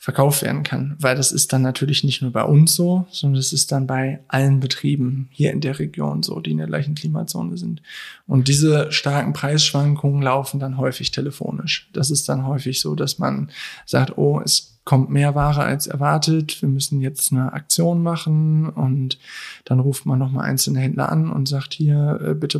verkauft 0.02 0.42
werden 0.42 0.64
kann. 0.64 0.96
Weil 1.00 1.16
das 1.16 1.32
ist 1.32 1.54
dann 1.54 1.62
natürlich 1.62 2.04
nicht 2.04 2.24
nur 2.24 2.32
bei 2.32 2.44
uns 2.44 2.74
so, 2.74 3.06
sondern 3.12 3.40
es 3.40 3.54
ist 3.54 3.72
dann 3.72 3.86
bei 3.86 4.20
allen 4.28 4.60
Betrieben 4.60 5.28
hier 5.30 5.52
in 5.52 5.62
der 5.62 5.78
Region 5.78 6.24
so, 6.24 6.40
die 6.40 6.50
in 6.50 6.58
der 6.58 6.66
gleichen 6.66 6.96
Klimazone 6.96 7.56
sind. 7.56 7.84
Und 8.26 8.48
diese 8.48 8.92
starken 8.92 9.34
Preisschwankungen 9.34 10.24
laufen 10.24 10.60
dann 10.60 10.78
häufig 10.78 11.12
telefonisch. 11.12 11.88
Das 11.94 12.10
ist 12.10 12.28
dann 12.28 12.48
häufig 12.48 12.82
so, 12.82 12.96
dass 12.96 13.20
man 13.20 13.52
sagt, 13.86 14.18
oh, 14.18 14.42
es 14.44 14.80
kommt 14.86 15.12
mehr 15.12 15.36
Ware 15.36 15.62
als 15.62 15.86
erwartet, 15.86 16.60
wir 16.64 16.70
müssen 16.70 17.00
jetzt 17.02 17.32
eine 17.32 17.54
Aktion 17.54 18.02
machen 18.02 18.70
und 18.70 19.20
dann 19.66 19.80
ruft 19.80 20.08
man 20.08 20.18
nochmal 20.18 20.50
einzelne 20.50 20.80
Händler 20.80 21.12
an 21.12 21.30
und 21.30 21.48
sagt 21.48 21.76
hier, 21.76 22.20
äh, 22.26 22.34
bitte 22.34 22.60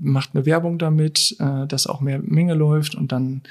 macht 0.00 0.30
eine 0.32 0.46
Werbung 0.46 0.78
damit, 0.78 1.36
äh, 1.40 1.66
dass 1.66 1.86
auch 1.86 2.00
mehr 2.00 2.20
Menge 2.20 2.54
läuft 2.54 2.94
und 2.94 3.12
dann 3.12 3.42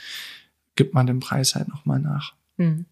gibt 0.76 0.95
man 0.95 1.06
den 1.06 1.19
Preis 1.19 1.54
halt 1.54 1.67
nochmal 1.67 1.99
nach. 1.99 2.34
Hm. 2.58 2.86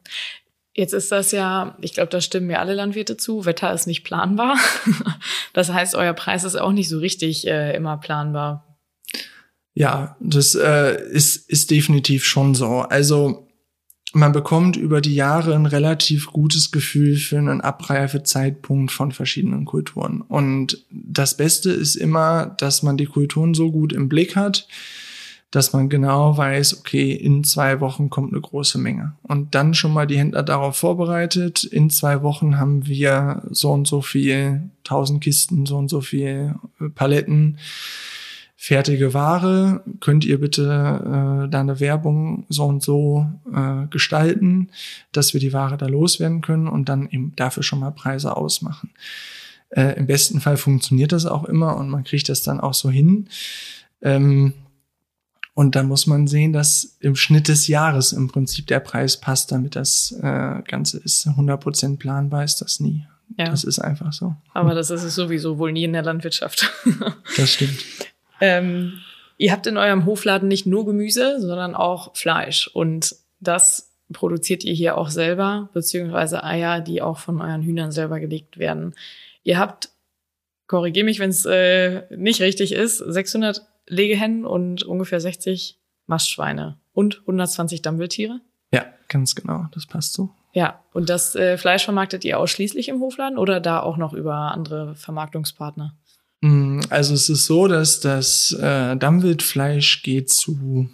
Jetzt 0.73 0.93
ist 0.93 1.11
das 1.11 1.31
ja, 1.31 1.77
ich 1.81 1.93
glaube, 1.93 2.09
da 2.09 2.21
stimmen 2.21 2.47
mir 2.47 2.59
alle 2.59 2.73
Landwirte 2.73 3.17
zu, 3.17 3.45
Wetter 3.45 3.73
ist 3.73 3.87
nicht 3.87 4.03
planbar. 4.03 4.57
das 5.53 5.71
heißt, 5.71 5.95
euer 5.95 6.13
Preis 6.13 6.45
ist 6.45 6.55
auch 6.55 6.71
nicht 6.71 6.87
so 6.87 6.99
richtig 6.99 7.45
äh, 7.45 7.75
immer 7.75 7.97
planbar. 7.97 8.77
Ja, 9.73 10.15
das 10.19 10.55
äh, 10.55 11.01
ist, 11.11 11.49
ist 11.49 11.71
definitiv 11.71 12.25
schon 12.25 12.55
so. 12.55 12.79
Also 12.79 13.47
man 14.13 14.31
bekommt 14.31 14.75
über 14.75 14.99
die 15.01 15.15
Jahre 15.15 15.55
ein 15.55 15.65
relativ 15.65 16.27
gutes 16.27 16.71
Gefühl 16.71 17.15
für 17.17 17.37
einen 17.37 17.61
Abreifezeitpunkt 17.61 18.91
von 18.91 19.11
verschiedenen 19.11 19.65
Kulturen. 19.65 20.21
Und 20.21 20.85
das 20.89 21.37
Beste 21.37 21.71
ist 21.71 21.95
immer, 21.95 22.55
dass 22.57 22.83
man 22.83 22.97
die 22.97 23.05
Kulturen 23.05 23.53
so 23.53 23.71
gut 23.71 23.93
im 23.93 24.09
Blick 24.09 24.35
hat, 24.35 24.67
dass 25.51 25.73
man 25.73 25.89
genau 25.89 26.37
weiß, 26.37 26.79
okay, 26.79 27.11
in 27.11 27.43
zwei 27.43 27.81
Wochen 27.81 28.09
kommt 28.09 28.31
eine 28.31 28.41
große 28.41 28.77
Menge. 28.77 29.13
Und 29.21 29.53
dann 29.53 29.73
schon 29.73 29.93
mal 29.93 30.07
die 30.07 30.17
Händler 30.17 30.43
darauf 30.43 30.77
vorbereitet. 30.77 31.65
In 31.65 31.89
zwei 31.89 32.23
Wochen 32.23 32.57
haben 32.57 32.87
wir 32.87 33.43
so 33.51 33.71
und 33.71 33.85
so 33.85 34.01
viel, 34.01 34.69
tausend 34.85 35.21
Kisten, 35.21 35.65
so 35.65 35.77
und 35.77 35.89
so 35.89 35.99
viel 35.99 36.55
äh, 36.79 36.87
Paletten, 36.89 37.57
fertige 38.55 39.13
Ware. 39.13 39.83
Könnt 39.99 40.23
ihr 40.23 40.39
bitte 40.39 40.63
äh, 40.63 41.49
da 41.49 41.59
eine 41.59 41.81
Werbung 41.81 42.45
so 42.47 42.65
und 42.65 42.81
so 42.81 43.25
äh, 43.53 43.87
gestalten, 43.89 44.69
dass 45.11 45.33
wir 45.33 45.41
die 45.41 45.51
Ware 45.51 45.75
da 45.75 45.87
loswerden 45.87 46.39
können 46.39 46.69
und 46.69 46.87
dann 46.87 47.09
eben 47.09 47.33
dafür 47.35 47.63
schon 47.63 47.79
mal 47.79 47.91
Preise 47.91 48.37
ausmachen. 48.37 48.91
Äh, 49.71 49.97
Im 49.97 50.05
besten 50.05 50.39
Fall 50.39 50.55
funktioniert 50.55 51.11
das 51.11 51.25
auch 51.25 51.43
immer 51.43 51.75
und 51.75 51.89
man 51.89 52.05
kriegt 52.05 52.29
das 52.29 52.41
dann 52.41 52.61
auch 52.61 52.73
so 52.73 52.89
hin. 52.89 53.27
Ähm, 54.01 54.53
und 55.61 55.75
dann 55.75 55.87
muss 55.87 56.07
man 56.07 56.25
sehen, 56.25 56.53
dass 56.53 56.97
im 57.01 57.15
Schnitt 57.15 57.47
des 57.47 57.67
Jahres 57.67 58.13
im 58.13 58.27
Prinzip 58.27 58.65
der 58.65 58.79
Preis 58.79 59.17
passt, 59.17 59.51
damit 59.51 59.75
das 59.75 60.11
äh, 60.19 60.63
Ganze 60.67 60.97
ist 60.97 61.27
100% 61.27 61.99
planbar, 61.99 62.43
ist 62.43 62.61
das 62.61 62.79
nie. 62.79 63.05
Ja. 63.37 63.45
Das 63.45 63.63
ist 63.63 63.77
einfach 63.77 64.11
so. 64.11 64.33
Aber 64.55 64.73
das 64.73 64.89
ist 64.89 65.03
es 65.03 65.13
sowieso 65.13 65.59
wohl 65.59 65.71
nie 65.71 65.83
in 65.83 65.93
der 65.93 66.01
Landwirtschaft. 66.01 66.73
das 67.37 67.53
stimmt. 67.53 67.77
Ähm, 68.39 68.93
ihr 69.37 69.51
habt 69.51 69.67
in 69.67 69.77
eurem 69.77 70.07
Hofladen 70.07 70.47
nicht 70.47 70.65
nur 70.65 70.83
Gemüse, 70.83 71.39
sondern 71.39 71.75
auch 71.75 72.15
Fleisch. 72.15 72.67
Und 72.73 73.15
das 73.39 73.91
produziert 74.11 74.63
ihr 74.63 74.73
hier 74.73 74.97
auch 74.97 75.11
selber, 75.11 75.69
beziehungsweise 75.75 76.43
Eier, 76.43 76.81
die 76.81 77.03
auch 77.03 77.19
von 77.19 77.39
euren 77.39 77.61
Hühnern 77.61 77.91
selber 77.91 78.19
gelegt 78.19 78.57
werden. 78.57 78.95
Ihr 79.43 79.59
habt, 79.59 79.89
korrigier 80.65 81.03
mich, 81.03 81.19
wenn 81.19 81.29
es 81.29 81.45
äh, 81.45 82.01
nicht 82.17 82.41
richtig 82.41 82.71
ist, 82.71 82.97
600 82.97 83.61
Legehennen 83.91 84.45
und 84.45 84.83
ungefähr 84.83 85.19
60 85.19 85.77
Mastschweine 86.07 86.79
und 86.93 87.19
120 87.21 87.81
Dammwildtiere? 87.81 88.39
Ja, 88.73 88.85
ganz 89.07 89.35
genau, 89.35 89.65
das 89.73 89.85
passt 89.85 90.13
so. 90.13 90.29
Ja, 90.53 90.81
und 90.93 91.09
das 91.09 91.35
äh, 91.35 91.57
Fleisch 91.57 91.85
vermarktet 91.85 92.25
ihr 92.25 92.39
ausschließlich 92.39 92.89
im 92.89 92.99
Hofladen 92.99 93.37
oder 93.37 93.59
da 93.59 93.81
auch 93.81 93.97
noch 93.97 94.13
über 94.13 94.53
andere 94.53 94.95
Vermarktungspartner? 94.95 95.95
Mm, 96.41 96.81
also 96.89 97.13
es 97.13 97.29
ist 97.29 97.45
so, 97.45 97.67
dass 97.67 97.99
das 97.99 98.51
äh, 98.53 98.95
Dammwildfleisch 98.97 100.03
geht 100.03 100.29
zu, 100.29 100.89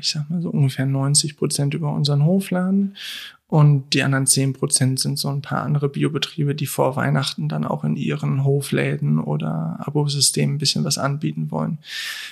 ich 0.00 0.10
sag 0.10 0.28
mal 0.30 0.40
so 0.40 0.50
ungefähr 0.50 0.86
90 0.86 1.36
Prozent 1.36 1.74
über 1.74 1.92
unseren 1.92 2.24
Hofladen 2.24 2.96
und 3.46 3.92
die 3.92 4.02
anderen 4.02 4.26
zehn 4.26 4.54
Prozent 4.54 4.98
sind 4.98 5.18
so 5.18 5.28
ein 5.28 5.42
paar 5.42 5.62
andere 5.62 5.90
Biobetriebe, 5.90 6.54
die 6.54 6.66
vor 6.66 6.96
Weihnachten 6.96 7.48
dann 7.48 7.66
auch 7.66 7.84
in 7.84 7.94
ihren 7.94 8.42
Hofläden 8.42 9.18
oder 9.18 9.76
Abosystemen 9.80 10.56
ein 10.56 10.58
bisschen 10.58 10.84
was 10.84 10.96
anbieten 10.96 11.50
wollen. 11.50 11.78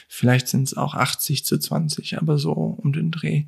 Vielleicht 0.09 0.49
sind 0.49 0.63
es 0.65 0.77
auch 0.77 0.95
80 0.95 1.45
zu 1.45 1.59
20, 1.59 2.19
aber 2.19 2.39
so 2.39 2.53
um 2.53 2.95
den 2.95 3.11
Dreh. 3.11 3.45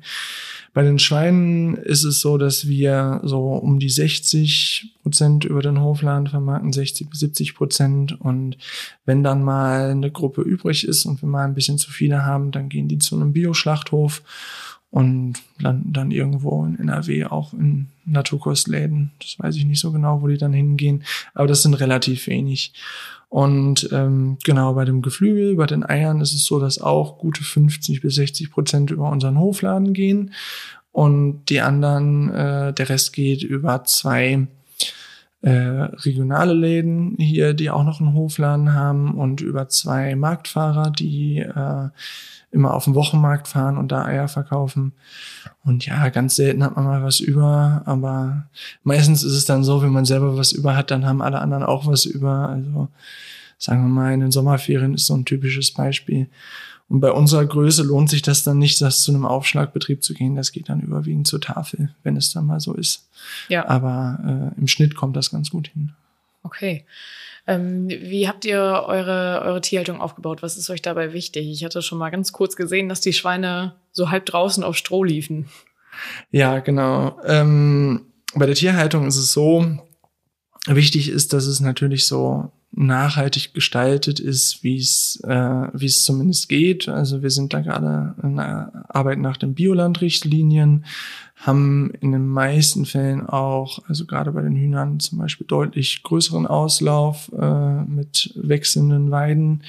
Bei 0.73 0.83
den 0.83 0.99
Schweinen 0.99 1.75
ist 1.75 2.03
es 2.03 2.21
so, 2.21 2.37
dass 2.37 2.67
wir 2.67 3.21
so 3.23 3.53
um 3.53 3.79
die 3.79 3.89
60 3.89 4.97
Prozent 5.01 5.43
über 5.43 5.61
den 5.61 5.81
Hofladen 5.81 6.27
vermarkten, 6.27 6.71
60 6.71 7.09
bis 7.09 7.19
70 7.21 7.55
Prozent. 7.55 8.21
Und 8.21 8.57
wenn 9.05 9.23
dann 9.23 9.43
mal 9.43 9.89
eine 9.89 10.11
Gruppe 10.11 10.41
übrig 10.41 10.87
ist 10.87 11.05
und 11.05 11.21
wir 11.21 11.29
mal 11.29 11.45
ein 11.45 11.55
bisschen 11.55 11.79
zu 11.79 11.91
viele 11.91 12.25
haben, 12.25 12.51
dann 12.51 12.69
gehen 12.69 12.87
die 12.87 12.99
zu 12.99 13.15
einem 13.15 13.33
Bioschlachthof 13.33 14.21
und 14.91 15.35
landen 15.59 15.93
dann 15.93 16.11
irgendwo 16.11 16.63
in 16.65 16.79
NRW 16.79 17.25
auch 17.25 17.53
in 17.53 17.87
Naturkostläden. 18.05 19.11
Das 19.19 19.35
weiß 19.37 19.55
ich 19.55 19.65
nicht 19.65 19.79
so 19.79 19.91
genau, 19.91 20.21
wo 20.21 20.27
die 20.27 20.37
dann 20.37 20.53
hingehen, 20.53 21.03
aber 21.33 21.47
das 21.47 21.63
sind 21.63 21.73
relativ 21.73 22.27
wenig. 22.27 22.73
Und 23.27 23.89
ähm, 23.91 24.37
genau 24.43 24.73
bei 24.75 24.85
dem 24.85 25.01
Geflügel, 25.01 25.55
bei 25.55 25.65
den 25.65 25.83
Eiern 25.83 26.21
ist 26.21 26.33
es 26.33 26.45
so, 26.45 26.59
dass 26.59 26.79
auch 26.79 27.17
gute 27.17 27.43
50 27.43 28.01
bis 28.01 28.15
60 28.15 28.51
Prozent 28.51 28.91
über 28.91 29.09
unseren 29.09 29.37
Hofladen 29.39 29.93
gehen 29.93 30.31
und 30.95 31.49
die 31.49 31.59
anderen, 31.59 32.29
äh, 32.33 32.71
der 32.71 32.87
Rest 32.87 33.11
geht 33.11 33.43
über 33.43 33.83
zwei 33.83 34.47
äh, 35.41 35.49
regionale 35.49 36.53
Läden 36.53 37.15
hier, 37.19 37.53
die 37.53 37.69
auch 37.69 37.83
noch 37.83 37.99
einen 37.99 38.13
Hofladen 38.13 38.73
haben 38.73 39.15
und 39.15 39.41
über 39.41 39.67
zwei 39.67 40.15
Marktfahrer, 40.15 40.91
die 40.91 41.39
äh, 41.39 41.89
immer 42.55 42.73
auf 42.73 42.85
den 42.85 42.95
Wochenmarkt 42.95 43.47
fahren 43.47 43.77
und 43.77 43.91
da 43.91 44.05
Eier 44.05 44.27
verkaufen. 44.27 44.93
Und 45.63 45.85
ja, 45.85 46.09
ganz 46.09 46.35
selten 46.35 46.63
hat 46.63 46.75
man 46.75 46.85
mal 46.85 47.03
was 47.03 47.19
über, 47.19 47.83
aber 47.85 48.47
meistens 48.83 49.23
ist 49.23 49.33
es 49.33 49.45
dann 49.45 49.63
so, 49.63 49.83
wenn 49.83 49.91
man 49.91 50.05
selber 50.05 50.37
was 50.37 50.53
über 50.53 50.75
hat, 50.75 50.89
dann 50.89 51.05
haben 51.05 51.21
alle 51.21 51.39
anderen 51.39 51.63
auch 51.63 51.85
was 51.85 52.05
über. 52.05 52.49
Also 52.49 52.87
sagen 53.57 53.83
wir 53.83 53.89
mal, 53.89 54.13
in 54.13 54.21
den 54.21 54.31
Sommerferien 54.31 54.95
ist 54.95 55.05
so 55.05 55.15
ein 55.15 55.25
typisches 55.25 55.71
Beispiel. 55.71 56.27
Und 56.87 56.99
bei 56.99 57.11
unserer 57.11 57.45
Größe 57.45 57.83
lohnt 57.83 58.09
sich 58.09 58.21
das 58.21 58.43
dann 58.43 58.59
nicht, 58.59 58.79
das 58.79 59.01
zu 59.01 59.11
einem 59.11 59.25
Aufschlagbetrieb 59.25 60.03
zu 60.03 60.13
gehen. 60.13 60.35
Das 60.35 60.51
geht 60.51 60.69
dann 60.69 60.81
überwiegend 60.81 61.27
zur 61.27 61.41
Tafel, 61.41 61.95
wenn 62.03 62.15
es 62.15 62.31
dann 62.31 62.45
mal 62.45 62.59
so 62.59 62.73
ist. 62.73 63.09
Ja. 63.49 63.67
Aber 63.67 64.53
äh, 64.55 64.59
im 64.59 64.67
Schnitt 64.67 64.95
kommt 64.95 65.15
das 65.15 65.31
ganz 65.31 65.49
gut 65.49 65.69
hin. 65.69 65.93
Okay. 66.45 66.85
Ähm, 67.47 67.89
wie 67.89 68.27
habt 68.27 68.45
ihr 68.45 68.59
eure, 68.59 69.41
eure 69.43 69.61
Tierhaltung 69.61 69.99
aufgebaut? 69.99 70.43
Was 70.43 70.57
ist 70.57 70.69
euch 70.69 70.81
dabei 70.81 71.11
wichtig? 71.11 71.49
Ich 71.49 71.65
hatte 71.65 71.81
schon 71.81 71.97
mal 71.97 72.11
ganz 72.11 72.31
kurz 72.31 72.55
gesehen, 72.55 72.87
dass 72.87 73.01
die 73.01 73.13
Schweine 73.13 73.75
so 73.91 74.11
halb 74.11 74.25
draußen 74.25 74.63
auf 74.63 74.77
Stroh 74.77 75.03
liefen. 75.03 75.49
Ja, 76.29 76.59
genau. 76.59 77.19
Ähm, 77.25 78.07
bei 78.35 78.45
der 78.45 78.55
Tierhaltung 78.55 79.07
ist 79.07 79.17
es 79.17 79.31
so, 79.31 79.65
wichtig 80.67 81.09
ist, 81.09 81.33
dass 81.33 81.45
es 81.45 81.59
natürlich 81.59 82.05
so 82.05 82.51
nachhaltig 82.77 83.53
gestaltet 83.53 84.19
ist, 84.19 84.63
wie 84.63 84.77
es 84.77 85.19
äh, 85.23 85.67
wie 85.73 85.85
es 85.85 86.03
zumindest 86.03 86.49
geht. 86.49 86.89
Also 86.89 87.23
wir 87.23 87.29
sind 87.29 87.53
da 87.53 87.61
gerade 87.61 88.15
in 88.21 88.35
der 88.35 88.85
Arbeit 88.89 89.19
nach 89.19 89.37
den 89.37 89.55
Biolandrichtlinien, 89.55 90.85
haben 91.35 91.91
in 92.01 92.11
den 92.11 92.27
meisten 92.27 92.85
Fällen 92.85 93.25
auch, 93.25 93.79
also 93.87 94.05
gerade 94.05 94.31
bei 94.31 94.41
den 94.41 94.55
Hühnern 94.55 94.99
zum 94.99 95.19
Beispiel 95.19 95.47
deutlich 95.47 96.03
größeren 96.03 96.47
Auslauf 96.47 97.31
äh, 97.37 97.83
mit 97.83 98.33
wechselnden 98.35 99.09
Weiden. 99.09 99.63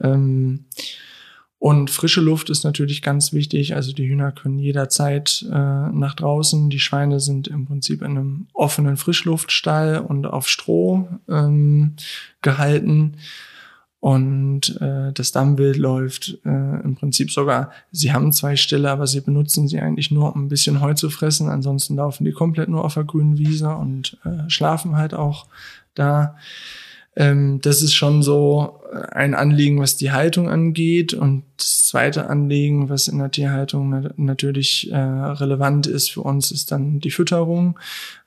Ähm, 0.00 0.64
und 1.66 1.90
frische 1.90 2.20
Luft 2.20 2.48
ist 2.48 2.62
natürlich 2.62 3.02
ganz 3.02 3.32
wichtig. 3.32 3.74
Also 3.74 3.92
die 3.92 4.06
Hühner 4.06 4.30
können 4.30 4.60
jederzeit 4.60 5.44
äh, 5.50 5.52
nach 5.52 6.14
draußen. 6.14 6.70
Die 6.70 6.78
Schweine 6.78 7.18
sind 7.18 7.48
im 7.48 7.66
Prinzip 7.66 8.02
in 8.02 8.12
einem 8.12 8.46
offenen 8.52 8.96
Frischluftstall 8.96 9.98
und 9.98 10.26
auf 10.26 10.48
Stroh 10.48 11.08
ähm, 11.28 11.94
gehalten. 12.40 13.14
Und 13.98 14.80
äh, 14.80 15.12
das 15.12 15.32
Dammwild 15.32 15.76
läuft 15.76 16.38
äh, 16.44 16.82
im 16.84 16.94
Prinzip 16.94 17.32
sogar, 17.32 17.72
sie 17.90 18.12
haben 18.12 18.32
zwei 18.32 18.54
Ställe, 18.54 18.88
aber 18.88 19.08
sie 19.08 19.20
benutzen 19.20 19.66
sie 19.66 19.80
eigentlich 19.80 20.12
nur, 20.12 20.36
um 20.36 20.44
ein 20.44 20.48
bisschen 20.48 20.80
Heu 20.80 20.94
zu 20.94 21.10
fressen. 21.10 21.48
Ansonsten 21.48 21.96
laufen 21.96 22.24
die 22.24 22.30
komplett 22.30 22.68
nur 22.68 22.84
auf 22.84 22.94
der 22.94 23.02
grünen 23.02 23.38
Wiese 23.38 23.74
und 23.74 24.18
äh, 24.24 24.48
schlafen 24.48 24.94
halt 24.96 25.14
auch 25.14 25.46
da. 25.96 26.36
Ähm, 27.16 27.60
das 27.62 27.80
ist 27.80 27.94
schon 27.94 28.22
so 28.22 28.80
ein 29.10 29.34
Anliegen, 29.34 29.80
was 29.80 29.96
die 29.96 30.12
Haltung 30.12 30.48
angeht. 30.48 31.14
Und 31.14 31.44
das 31.56 31.86
zweite 31.86 32.28
Anliegen, 32.28 32.88
was 32.88 33.08
in 33.08 33.18
der 33.18 33.30
Tierhaltung 33.30 33.88
na 33.88 34.10
natürlich 34.16 34.92
äh, 34.92 34.96
relevant 34.96 35.86
ist 35.86 36.10
für 36.10 36.20
uns, 36.20 36.50
ist 36.52 36.70
dann 36.70 37.00
die 37.00 37.10
Fütterung. 37.10 37.78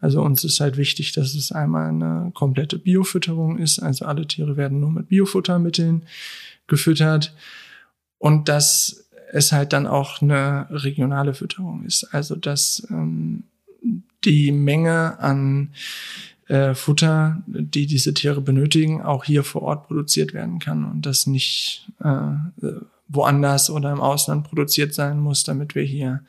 Also 0.02 0.22
uns 0.22 0.44
ist 0.44 0.60
halt 0.60 0.78
wichtig, 0.78 1.12
dass 1.12 1.36
es 1.36 1.52
einmal 1.52 1.90
eine 1.90 2.32
komplette 2.34 2.80
Biofütterung 2.80 3.60
ist. 3.60 3.80
Also 3.80 4.06
alle 4.06 4.26
Tiere 4.26 4.58
werden 4.58 4.80
nur 4.80 4.92
mit 4.92 5.10
Biofuttermitteln 5.10 6.04
gefüttert. 6.68 7.34
Und 8.18 8.50
dass 8.50 9.06
es 9.32 9.52
halt 9.52 9.74
dann 9.74 9.86
auch 9.86 10.22
eine 10.22 10.68
regionale 10.72 11.36
Fütterung 11.36 11.86
ist. 11.86 12.06
Also 12.12 12.36
dass 12.36 12.86
ähm, 12.90 13.44
die 14.26 14.52
Menge 14.52 15.20
an 15.20 15.70
äh, 16.50 16.74
Futter, 16.74 17.42
die 17.46 17.86
diese 17.86 18.14
Tiere 18.14 18.42
benötigen, 18.42 19.02
auch 19.02 19.24
hier 19.24 19.44
vor 19.44 19.62
Ort 19.62 19.88
produziert 19.88 20.34
werden 20.34 20.60
kann 20.60 20.84
und 20.84 21.06
das 21.06 21.28
nicht 21.28 21.88
äh, 22.04 22.72
woanders 23.08 23.70
oder 23.70 23.92
im 23.92 24.02
Ausland 24.02 24.48
produziert 24.48 24.94
sein 24.94 25.20
muss, 25.20 25.44
damit 25.44 25.76
wir 25.76 25.84
hier 25.84 26.24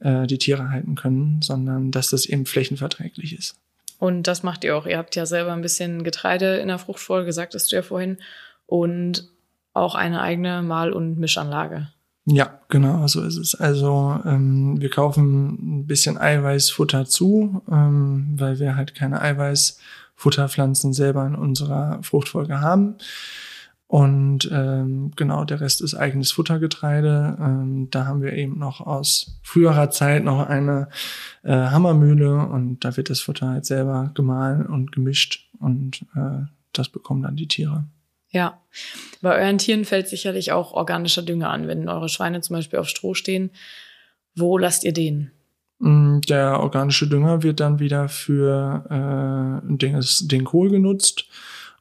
äh, 0.00 0.26
die 0.26 0.38
Tiere 0.38 0.70
halten 0.70 0.96
können, 0.96 1.40
sondern 1.42 1.90
dass 1.90 2.10
das 2.10 2.26
eben 2.26 2.46
flächenverträglich 2.46 3.36
ist. 3.36 3.56
Und 3.98 4.24
das 4.24 4.42
macht 4.42 4.64
ihr 4.64 4.76
auch. 4.76 4.86
Ihr 4.86 4.98
habt 4.98 5.14
ja 5.14 5.26
selber 5.26 5.52
ein 5.52 5.62
bisschen 5.62 6.04
Getreide 6.04 6.56
in 6.56 6.68
der 6.68 6.78
Fruchtfolge, 6.78 7.26
gesagt, 7.26 7.54
hast 7.54 7.70
du 7.70 7.76
ja 7.76 7.82
vorhin, 7.82 8.18
und 8.66 9.28
auch 9.72 9.94
eine 9.94 10.20
eigene 10.20 10.62
Mahl- 10.62 10.92
und 10.92 11.18
Mischanlage. 11.18 11.92
Ja, 12.26 12.60
genau, 12.68 13.06
so 13.06 13.22
ist 13.22 13.38
es. 13.38 13.54
Also 13.54 14.20
ähm, 14.24 14.80
wir 14.80 14.90
kaufen 14.90 15.80
ein 15.80 15.86
bisschen 15.86 16.18
Eiweißfutter 16.18 17.06
zu, 17.06 17.62
ähm, 17.70 18.34
weil 18.36 18.58
wir 18.58 18.76
halt 18.76 18.94
keine 18.94 19.20
Eiweißfutterpflanzen 19.22 20.92
selber 20.92 21.26
in 21.26 21.34
unserer 21.34 22.02
Fruchtfolge 22.02 22.60
haben. 22.60 22.96
Und 23.86 24.48
ähm, 24.52 25.10
genau, 25.16 25.44
der 25.44 25.60
Rest 25.60 25.80
ist 25.80 25.94
eigenes 25.94 26.30
Futtergetreide. 26.30 27.36
Ähm, 27.40 27.88
da 27.90 28.06
haben 28.06 28.22
wir 28.22 28.34
eben 28.34 28.56
noch 28.56 28.80
aus 28.80 29.40
früherer 29.42 29.90
Zeit 29.90 30.22
noch 30.22 30.46
eine 30.46 30.88
äh, 31.42 31.52
Hammermühle 31.52 32.46
und 32.46 32.84
da 32.84 32.96
wird 32.96 33.10
das 33.10 33.20
Futter 33.20 33.48
halt 33.48 33.66
selber 33.66 34.12
gemahlen 34.14 34.66
und 34.66 34.92
gemischt 34.92 35.50
und 35.58 36.02
äh, 36.14 36.44
das 36.72 36.88
bekommen 36.88 37.22
dann 37.22 37.34
die 37.34 37.48
Tiere. 37.48 37.84
Ja, 38.30 38.60
bei 39.22 39.36
euren 39.36 39.58
Tieren 39.58 39.84
fällt 39.84 40.08
sicherlich 40.08 40.52
auch 40.52 40.72
organischer 40.72 41.22
Dünger 41.22 41.50
an, 41.50 41.66
wenn 41.66 41.88
eure 41.88 42.08
Schweine 42.08 42.40
zum 42.40 42.56
Beispiel 42.56 42.78
auf 42.78 42.88
Stroh 42.88 43.14
stehen. 43.14 43.50
Wo 44.34 44.56
lasst 44.56 44.84
ihr 44.84 44.92
den? 44.92 45.32
Mm, 45.80 46.20
der 46.28 46.60
organische 46.60 47.08
Dünger 47.08 47.42
wird 47.42 47.58
dann 47.60 47.80
wieder 47.80 48.08
für 48.08 48.84
äh, 48.88 49.76
den, 49.76 50.04
den 50.22 50.44
Kohl 50.44 50.70
genutzt 50.70 51.26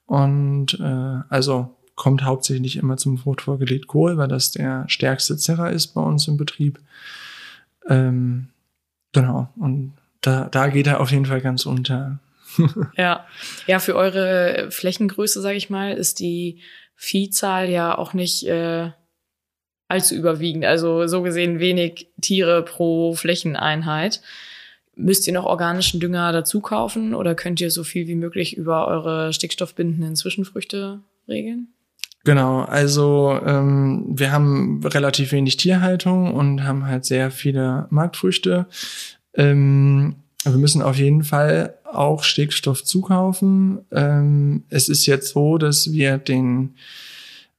und 0.05 0.79
äh, 0.79 1.21
also 1.29 1.75
kommt 1.95 2.23
hauptsächlich 2.23 2.77
immer 2.77 2.97
zum 2.97 3.17
Fruchtfolgelied 3.17 3.87
Kohl, 3.87 4.17
weil 4.17 4.29
das 4.29 4.51
der 4.51 4.85
stärkste 4.87 5.37
Zerrer 5.37 5.71
ist 5.71 5.87
bei 5.87 6.01
uns 6.01 6.27
im 6.29 6.37
Betrieb. 6.37 6.79
Ähm, 7.87 8.47
genau, 9.11 9.49
und 9.57 9.93
da, 10.21 10.45
da 10.45 10.67
geht 10.69 10.87
er 10.87 11.01
auf 11.01 11.11
jeden 11.11 11.25
Fall 11.25 11.41
ganz 11.41 11.65
unter. 11.65 12.19
Ja. 12.95 13.25
ja, 13.67 13.79
für 13.79 13.95
eure 13.95 14.67
Flächengröße, 14.71 15.41
sage 15.41 15.57
ich 15.57 15.69
mal, 15.69 15.93
ist 15.93 16.19
die 16.19 16.61
Viehzahl 16.95 17.69
ja 17.69 17.97
auch 17.97 18.13
nicht 18.13 18.45
äh, 18.47 18.91
allzu 19.87 20.15
überwiegend. 20.15 20.65
Also 20.65 21.07
so 21.07 21.21
gesehen 21.21 21.59
wenig 21.59 22.07
Tiere 22.21 22.63
pro 22.63 23.13
Flächeneinheit. 23.13 24.21
Müsst 24.95 25.27
ihr 25.27 25.33
noch 25.33 25.45
organischen 25.45 25.99
Dünger 25.99 26.31
dazu 26.31 26.59
kaufen 26.59 27.15
oder 27.15 27.35
könnt 27.35 27.61
ihr 27.61 27.71
so 27.71 27.83
viel 27.83 28.07
wie 28.07 28.15
möglich 28.15 28.57
über 28.57 28.87
eure 28.87 29.33
stickstoffbindenden 29.33 30.15
Zwischenfrüchte 30.15 30.99
regeln? 31.27 31.69
Genau, 32.25 32.63
also 32.63 33.39
ähm, 33.45 34.05
wir 34.09 34.31
haben 34.31 34.81
relativ 34.83 35.31
wenig 35.31 35.55
Tierhaltung 35.55 36.33
und 36.33 36.63
haben 36.65 36.85
halt 36.85 37.05
sehr 37.05 37.31
viele 37.31 37.87
Marktfrüchte. 37.91 38.67
Ähm, 39.33 40.17
wir 40.43 40.57
müssen 40.57 40.81
auf 40.81 40.97
jeden 40.97 41.23
Fall 41.23 41.75
auch 41.83 42.23
Stickstoff 42.23 42.83
zukaufen. 42.83 43.79
Ähm, 43.91 44.63
es 44.69 44.89
ist 44.89 45.05
jetzt 45.05 45.33
so, 45.33 45.57
dass 45.57 45.91
wir 45.91 46.17
den 46.17 46.75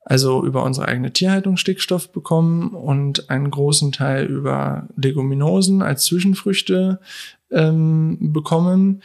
also 0.04 0.44
über 0.44 0.64
unsere 0.64 0.88
eigene 0.88 1.12
Tierhaltung 1.12 1.56
Stickstoff 1.56 2.10
bekommen 2.10 2.70
und 2.70 3.30
einen 3.30 3.50
großen 3.50 3.92
Teil 3.92 4.26
über 4.26 4.88
Leguminosen 4.96 5.82
als 5.82 6.04
Zwischenfrüchte 6.04 7.00
ähm, 7.50 8.32
bekommen. 8.32 9.02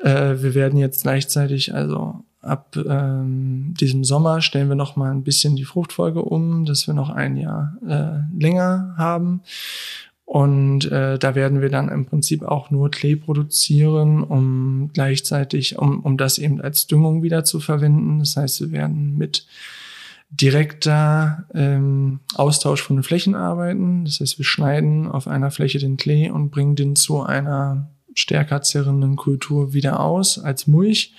Äh, 0.00 0.42
wir 0.42 0.54
werden 0.54 0.78
jetzt 0.78 1.04
gleichzeitig, 1.04 1.74
also 1.74 2.24
ab 2.42 2.76
ähm, 2.76 3.74
diesem 3.80 4.04
Sommer 4.04 4.42
stellen 4.42 4.68
wir 4.68 4.74
noch 4.74 4.96
mal 4.96 5.10
ein 5.10 5.24
bisschen 5.24 5.56
die 5.56 5.64
Fruchtfolge 5.64 6.20
um, 6.20 6.64
dass 6.64 6.86
wir 6.86 6.94
noch 6.94 7.10
ein 7.10 7.36
Jahr 7.36 7.78
äh, 7.86 8.38
länger 8.38 8.94
haben. 8.98 9.42
Und 10.24 10.90
äh, 10.90 11.18
da 11.18 11.34
werden 11.34 11.60
wir 11.60 11.68
dann 11.68 11.90
im 11.90 12.06
Prinzip 12.06 12.42
auch 12.42 12.70
nur 12.70 12.90
Klee 12.90 13.16
produzieren, 13.16 14.22
um 14.22 14.90
gleichzeitig, 14.92 15.78
um, 15.78 16.00
um 16.00 16.16
das 16.16 16.38
eben 16.38 16.60
als 16.60 16.86
Düngung 16.86 17.22
wieder 17.22 17.44
zu 17.44 17.60
verwenden. 17.60 18.20
Das 18.20 18.36
heißt, 18.36 18.60
wir 18.62 18.72
werden 18.72 19.18
mit 19.18 19.46
direkter 20.30 21.46
ähm, 21.54 22.20
Austausch 22.34 22.82
von 22.82 22.96
den 22.96 23.02
Flächen 23.02 23.34
arbeiten. 23.34 24.04
Das 24.04 24.20
heißt, 24.20 24.38
wir 24.38 24.44
schneiden 24.44 25.06
auf 25.06 25.28
einer 25.28 25.50
Fläche 25.50 25.78
den 25.78 25.96
Klee 25.98 26.30
und 26.30 26.50
bringen 26.50 26.74
den 26.74 26.96
zu 26.96 27.22
einer 27.22 27.90
stärker 28.14 28.62
zerrenden 28.62 29.16
Kultur 29.16 29.74
wieder 29.74 30.00
aus 30.00 30.38
als 30.38 30.66
Mulch, 30.66 31.12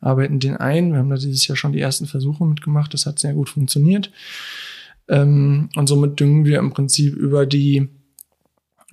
arbeiten 0.00 0.38
den 0.38 0.56
ein. 0.56 0.92
Wir 0.92 0.98
haben 0.98 1.10
da 1.10 1.16
dieses 1.16 1.46
Jahr 1.46 1.56
schon 1.56 1.72
die 1.72 1.80
ersten 1.80 2.06
Versuche 2.06 2.44
mitgemacht. 2.44 2.94
Das 2.94 3.06
hat 3.06 3.18
sehr 3.18 3.34
gut 3.34 3.48
funktioniert. 3.48 4.10
Ähm, 5.08 5.68
und 5.74 5.88
somit 5.88 6.20
düngen 6.20 6.44
wir 6.44 6.58
im 6.58 6.70
Prinzip 6.70 7.14
über 7.16 7.46
die 7.46 7.88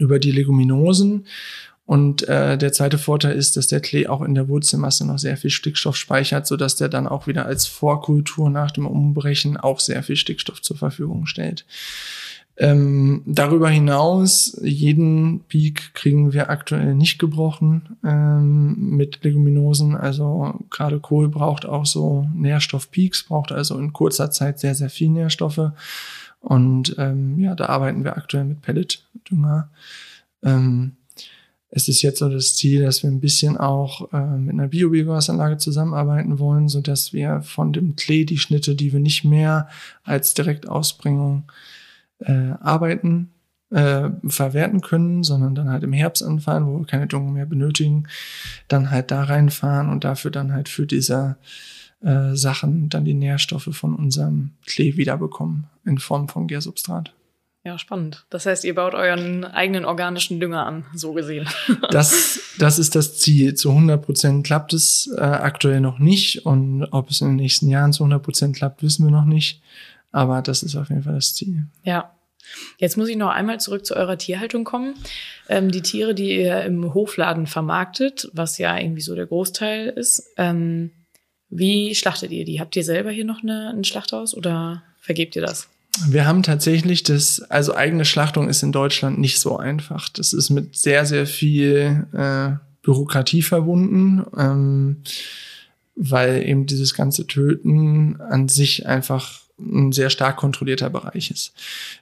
über 0.02 0.20
die 0.20 0.32
Leguminosen 0.32 1.26
und 1.86 2.28
äh, 2.30 2.58
der 2.58 2.72
zweite 2.72 2.98
Vorteil 2.98 3.36
ist, 3.36 3.58
dass 3.58 3.68
der 3.68 3.82
Klee 3.82 4.08
auch 4.08 4.22
in 4.22 4.34
der 4.34 4.48
Wurzelmasse 4.48 5.06
noch 5.06 5.20
sehr 5.20 5.36
viel 5.36 5.50
Stickstoff 5.50 5.98
speichert, 5.98 6.48
sodass 6.48 6.78
der 6.78 6.88
dann 6.88 7.06
auch 7.06 7.28
wieder 7.28 7.46
als 7.46 7.68
Vorkultur 7.68 8.50
nach 8.50 8.72
dem 8.72 8.88
Umbrechen 8.88 9.58
auch 9.58 9.82
sehr 9.82 10.02
viel 10.02 10.16
Stickstoff 10.16 10.62
zur 10.62 10.78
Verfügung 10.78 11.26
stellt. 11.26 11.66
Ähm, 12.56 13.24
darüber 13.26 13.70
hinaus, 13.70 14.58
jeden 14.62 15.42
Peak 15.50 15.94
kriegen 15.94 16.32
wir 16.32 16.50
aktuell 16.50 16.96
nicht 16.96 17.18
gebrochen 17.18 17.98
ähm, 18.06 18.96
mit 18.96 19.24
Leguminosen. 19.24 19.98
Also 19.98 20.60
gerade 20.70 21.00
Kohl 21.02 21.28
braucht 21.28 21.66
auch 21.66 21.86
so 21.86 22.26
Nährstoffpeaks, 22.34 23.24
braucht 23.24 23.52
also 23.52 23.78
in 23.78 23.92
kurzer 23.92 24.32
Zeit 24.32 24.60
sehr, 24.60 24.76
sehr 24.76 24.90
viel 24.90 25.10
Nährstoffe. 25.10 25.72
Und 26.42 26.96
ähm, 26.98 27.40
ja, 27.40 27.56
da 27.56 27.68
arbeiten 27.68 28.04
wir 28.04 28.18
aktuell 28.18 28.44
mit 28.44 28.62
Pelletdünger. 28.62 29.70
Ähm, 30.44 30.98
es 31.70 31.88
ist 31.88 32.02
jetzt 32.02 32.20
so 32.20 32.28
das 32.28 32.56
Ziel, 32.56 32.84
dass 32.84 33.02
wir 33.02 33.10
ein 33.10 33.22
bisschen 33.22 33.56
auch 33.56 34.12
äh, 34.12 34.38
mit 34.38 34.54
einer 34.54 34.68
Bio-Biogasanlage 34.68 35.58
zusammenarbeiten 35.58 36.38
wollen, 36.38 36.68
so 36.68 36.82
dass 36.82 37.14
wir 37.14 37.42
von 37.44 37.72
dem 37.72 37.96
Klee 37.96 38.26
die 38.26 38.38
Schnitte, 38.38 38.76
die 38.76 38.92
wir 38.92 39.00
nicht 39.00 39.24
mehr 39.24 39.70
als 40.04 40.34
Direktausbringung 40.34 41.50
äh, 42.20 42.52
arbeiten, 42.60 43.32
äh, 43.70 44.10
verwerten 44.28 44.82
können, 44.82 45.24
sondern 45.24 45.56
dann 45.56 45.70
halt 45.70 45.84
im 45.84 45.94
Herbst 45.94 46.24
anfahren, 46.24 46.68
wo 46.68 46.80
wir 46.80 46.86
keine 46.86 47.08
Düngung 47.08 47.32
mehr 47.32 47.46
benötigen, 47.46 48.08
dann 48.68 48.92
halt 48.92 49.12
da 49.12 49.24
reinfahren 49.24 49.90
und 49.90 50.04
dafür 50.04 50.30
dann 50.30 50.52
halt 50.52 50.68
für 50.68 50.86
diese 50.86 51.38
äh, 52.02 52.36
Sachen 52.36 52.90
dann 52.90 53.06
die 53.06 53.14
Nährstoffe 53.14 53.70
von 53.72 53.96
unserem 53.96 54.52
Klee 54.66 54.98
wiederbekommen 54.98 55.66
in 55.86 55.98
Form 55.98 56.28
von 56.28 56.48
Gärsubstrat. 56.48 57.14
Ja, 57.64 57.78
spannend. 57.78 58.26
Das 58.32 58.48
heißt, 58.48 58.64
ihr 58.64 58.74
baut 58.74 58.96
euren 58.96 59.46
eigenen 59.46 59.86
organischen 59.86 60.40
Dünger 60.40 60.66
an, 60.66 60.86
so 60.96 61.14
gesehen. 61.14 61.48
Das, 61.92 62.40
das 62.58 62.80
ist 62.80 62.96
das 62.96 63.20
Ziel. 63.20 63.54
Zu 63.54 63.70
100 63.70 64.04
Prozent 64.04 64.46
klappt 64.46 64.74
es 64.74 65.14
äh, 65.16 65.22
aktuell 65.22 65.80
noch 65.80 66.00
nicht. 66.00 66.46
Und 66.46 66.86
ob 66.92 67.12
es 67.12 67.22
in 67.22 67.28
den 67.28 67.36
nächsten 67.36 67.70
Jahren 67.70 67.94
zu 67.94 68.04
100 68.04 68.24
Prozent 68.24 68.56
klappt, 68.56 68.82
wissen 68.82 69.06
wir 69.06 69.12
noch 69.12 69.26
nicht. 69.26 69.62
Aber 70.12 70.42
das 70.42 70.64
ist 70.64 70.76
auf 70.76 70.90
jeden 70.90 71.04
Fall 71.04 71.16
das 71.16 71.36
Ziel. 71.36 71.68
Ja. 71.84 72.12
Jetzt 72.80 72.98
muss 72.98 73.08
ich 73.08 73.16
noch 73.16 73.30
einmal 73.30 73.60
zurück 73.60 73.86
zu 73.86 73.96
eurer 73.96 74.18
Tierhaltung 74.18 74.64
kommen. 74.64 74.96
Ähm, 75.48 75.72
die 75.72 75.82
Tiere, 75.82 76.16
die 76.16 76.36
ihr 76.38 76.64
im 76.64 76.94
Hofladen 76.94 77.46
vermarktet, 77.46 78.30
was 78.34 78.58
ja 78.58 78.78
irgendwie 78.78 79.02
so 79.02 79.16
der 79.16 79.28
Großteil 79.28 79.90
ist, 79.90 80.34
ähm, 80.38 80.92
wie 81.52 81.94
schlachtet 81.94 82.32
ihr 82.32 82.46
die? 82.46 82.60
Habt 82.60 82.76
ihr 82.76 82.84
selber 82.84 83.12
hier 83.12 83.26
noch 83.26 83.44
eine, 83.44 83.70
ein 83.70 83.84
Schlachthaus 83.84 84.36
oder 84.36 84.82
vergebt 85.02 85.36
ihr 85.36 85.42
das? 85.42 85.68
Wir 86.08 86.26
haben 86.26 86.42
tatsächlich 86.42 87.04
das, 87.04 87.42
also 87.50 87.76
eigene 87.76 88.06
Schlachtung 88.06 88.48
ist 88.48 88.64
in 88.64 88.72
Deutschland 88.72 89.20
nicht 89.20 89.40
so 89.40 89.58
einfach. 89.58 90.08
Das 90.10 90.32
ist 90.32 90.50
mit 90.50 90.76
sehr, 90.76 91.06
sehr 91.06 91.28
viel 91.28 92.08
äh, 92.14 92.52
Bürokratie 92.82 93.42
verbunden, 93.42 94.26
ähm, 94.38 95.04
weil 95.96 96.48
eben 96.48 96.66
dieses 96.66 96.94
ganze 96.94 97.28
Töten 97.28 98.20
an 98.22 98.48
sich 98.48 98.88
einfach 98.88 99.42
ein 99.60 99.92
sehr 99.92 100.10
stark 100.10 100.38
kontrollierter 100.38 100.90
Bereich 100.90 101.30
ist. 101.30 101.54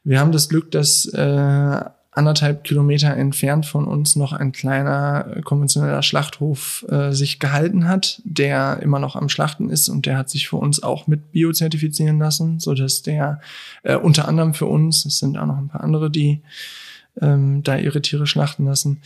Wir 0.03 0.19
haben 0.19 0.31
das 0.31 0.47
Glück, 0.47 0.71
dass 0.71 1.05
äh, 1.07 1.81
anderthalb 2.19 2.65
Kilometer 2.65 3.15
entfernt 3.15 3.65
von 3.65 3.85
uns 3.85 4.17
noch 4.17 4.33
ein 4.33 4.51
kleiner 4.51 5.25
äh, 5.37 5.41
konventioneller 5.41 6.03
Schlachthof 6.03 6.85
äh, 6.89 7.13
sich 7.13 7.39
gehalten 7.39 7.87
hat, 7.87 8.21
der 8.25 8.81
immer 8.83 8.99
noch 8.99 9.15
am 9.15 9.29
Schlachten 9.29 9.69
ist 9.69 9.87
und 9.87 10.05
der 10.05 10.17
hat 10.17 10.29
sich 10.29 10.49
für 10.49 10.57
uns 10.57 10.83
auch 10.83 11.07
mit 11.07 11.31
Bio 11.31 11.53
zertifizieren 11.53 12.19
lassen, 12.19 12.59
so 12.59 12.73
dass 12.73 13.03
der 13.03 13.39
äh, 13.83 13.95
unter 13.95 14.27
anderem 14.27 14.53
für 14.53 14.65
uns, 14.65 15.05
es 15.05 15.19
sind 15.19 15.37
auch 15.37 15.45
noch 15.45 15.57
ein 15.57 15.69
paar 15.69 15.81
andere, 15.81 16.11
die 16.11 16.41
ähm, 17.21 17.63
da 17.63 17.77
ihre 17.77 18.01
Tiere 18.01 18.27
schlachten 18.27 18.65
lassen, 18.65 19.01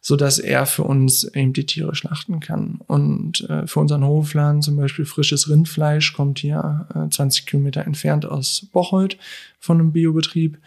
so 0.00 0.16
dass 0.16 0.38
er 0.38 0.66
für 0.66 0.84
uns 0.84 1.24
eben 1.24 1.52
die 1.52 1.66
Tiere 1.66 1.94
schlachten 1.94 2.40
kann. 2.40 2.80
Und 2.86 3.48
äh, 3.48 3.66
für 3.66 3.80
unseren 3.80 4.04
Hofladen 4.04 4.62
zum 4.62 4.76
Beispiel 4.76 5.04
frisches 5.04 5.48
Rindfleisch 5.48 6.12
kommt 6.12 6.40
hier 6.40 6.86
äh, 6.94 7.08
20 7.08 7.46
Kilometer 7.46 7.84
entfernt 7.84 8.26
aus 8.26 8.66
Bocholt 8.72 9.16
von 9.60 9.78
einem 9.78 9.92
Biobetrieb 9.92 10.58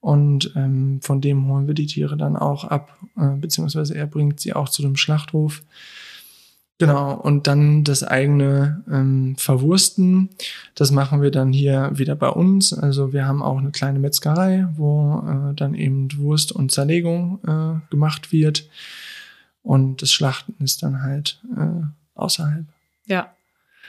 und 0.00 0.52
ähm, 0.56 1.00
von 1.02 1.20
dem 1.20 1.48
holen 1.48 1.66
wir 1.66 1.74
die 1.74 1.86
Tiere 1.86 2.16
dann 2.16 2.36
auch 2.36 2.64
ab, 2.64 2.96
äh, 3.16 3.36
beziehungsweise 3.36 3.94
er 3.94 4.06
bringt 4.06 4.40
sie 4.40 4.54
auch 4.54 4.68
zu 4.68 4.82
dem 4.82 4.96
Schlachthof. 4.96 5.62
Genau, 6.80 7.14
und 7.14 7.48
dann 7.48 7.82
das 7.82 8.04
eigene 8.04 8.84
ähm, 8.88 9.34
Verwursten, 9.36 10.28
das 10.76 10.92
machen 10.92 11.20
wir 11.22 11.32
dann 11.32 11.52
hier 11.52 11.90
wieder 11.94 12.14
bei 12.14 12.28
uns. 12.28 12.72
Also 12.72 13.12
wir 13.12 13.26
haben 13.26 13.42
auch 13.42 13.58
eine 13.58 13.72
kleine 13.72 13.98
Metzgerei, 13.98 14.68
wo 14.76 15.24
äh, 15.26 15.54
dann 15.54 15.74
eben 15.74 16.08
Wurst 16.16 16.52
und 16.52 16.70
Zerlegung 16.70 17.40
äh, 17.44 17.90
gemacht 17.90 18.30
wird. 18.30 18.68
Und 19.62 20.02
das 20.02 20.12
Schlachten 20.12 20.54
ist 20.62 20.84
dann 20.84 21.02
halt 21.02 21.42
äh, 21.56 21.82
außerhalb. 22.14 22.64
Ja, 23.06 23.34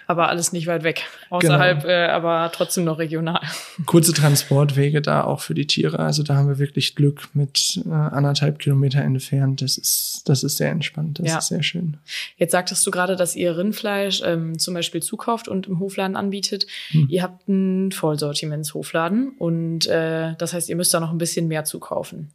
aber 0.09 0.27
alles 0.27 0.53
nicht 0.53 0.65
weit 0.65 0.83
weg. 0.83 1.03
Außerhalb, 1.29 1.81
genau. 1.83 1.93
äh, 1.93 2.07
aber 2.07 2.51
trotzdem 2.51 2.83
noch 2.83 2.97
regional. 2.97 3.41
Kurze 3.85 4.11
Transportwege 4.11 5.03
da 5.03 5.23
auch 5.23 5.39
für 5.39 5.53
die 5.53 5.67
Tiere. 5.67 5.99
Also 5.99 6.23
da 6.23 6.33
haben 6.33 6.47
wir 6.47 6.57
wirklich 6.57 6.95
Glück 6.95 7.29
mit 7.33 7.79
äh, 7.85 7.91
anderthalb 7.91 8.57
Kilometer 8.57 9.01
entfernt. 9.03 9.61
Das 9.61 9.77
ist, 9.77 10.23
das 10.25 10.43
ist 10.43 10.57
sehr 10.57 10.71
entspannt. 10.71 11.19
Das 11.19 11.27
ja. 11.27 11.37
ist 11.37 11.49
sehr 11.49 11.61
schön. 11.61 11.97
Jetzt 12.37 12.53
sagtest 12.53 12.85
du 12.87 12.89
gerade, 12.89 13.15
dass 13.15 13.35
ihr 13.35 13.55
Rindfleisch 13.55 14.23
ähm, 14.25 14.57
zum 14.57 14.73
Beispiel 14.73 15.03
zukauft 15.03 15.47
und 15.47 15.67
im 15.67 15.79
Hofladen 15.79 16.15
anbietet. 16.15 16.65
Hm. 16.89 17.05
Ihr 17.07 17.21
habt 17.21 17.47
einen 17.47 17.91
Vollsortimentshofladen 17.91 19.33
und 19.37 19.85
äh, 19.85 20.33
das 20.39 20.53
heißt, 20.53 20.69
ihr 20.69 20.75
müsst 20.75 20.91
da 20.91 20.99
noch 20.99 21.11
ein 21.11 21.19
bisschen 21.19 21.47
mehr 21.47 21.65
zukaufen. 21.65 22.31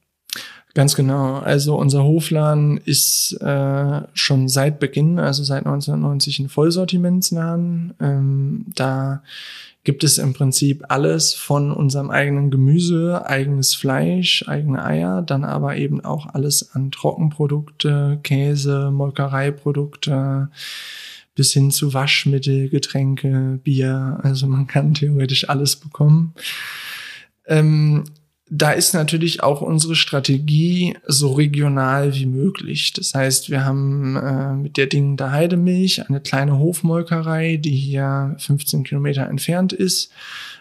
Ganz 0.74 0.96
genau. 0.96 1.36
Also 1.38 1.76
unser 1.76 2.02
Hofladen 2.02 2.78
ist 2.78 3.38
äh, 3.40 4.00
schon 4.12 4.48
seit 4.48 4.80
Beginn, 4.80 5.20
also 5.20 5.44
seit 5.44 5.66
1990 5.66 6.40
ein 6.40 6.48
Vollsortimentsladen. 6.48 7.94
Ähm, 8.00 8.66
da 8.74 9.22
gibt 9.84 10.02
es 10.02 10.18
im 10.18 10.32
Prinzip 10.32 10.84
alles 10.88 11.32
von 11.32 11.70
unserem 11.70 12.10
eigenen 12.10 12.50
Gemüse, 12.50 13.24
eigenes 13.24 13.74
Fleisch, 13.76 14.48
eigene 14.48 14.84
Eier, 14.84 15.22
dann 15.22 15.44
aber 15.44 15.76
eben 15.76 16.04
auch 16.04 16.34
alles 16.34 16.74
an 16.74 16.90
Trockenprodukte, 16.90 18.18
Käse, 18.24 18.90
Molkereiprodukte 18.90 20.48
bis 21.36 21.52
hin 21.52 21.70
zu 21.70 21.94
Waschmittel, 21.94 22.68
Getränke, 22.68 23.60
Bier. 23.62 24.18
Also 24.22 24.48
man 24.48 24.66
kann 24.66 24.94
theoretisch 24.94 25.48
alles 25.48 25.76
bekommen. 25.76 26.34
Ähm, 27.46 28.04
da 28.56 28.70
ist 28.70 28.94
natürlich 28.94 29.42
auch 29.42 29.62
unsere 29.62 29.96
Strategie 29.96 30.96
so 31.08 31.32
regional 31.32 32.14
wie 32.14 32.26
möglich. 32.26 32.92
Das 32.92 33.12
heißt, 33.12 33.50
wir 33.50 33.64
haben 33.64 34.14
äh, 34.16 34.54
mit 34.54 34.76
der 34.76 34.86
Ding 34.86 35.16
der 35.16 35.32
Heidemilch 35.32 36.08
eine 36.08 36.20
kleine 36.20 36.56
Hofmolkerei, 36.56 37.56
die 37.56 37.74
hier 37.74 38.36
15 38.38 38.84
Kilometer 38.84 39.26
entfernt 39.26 39.72
ist, 39.72 40.12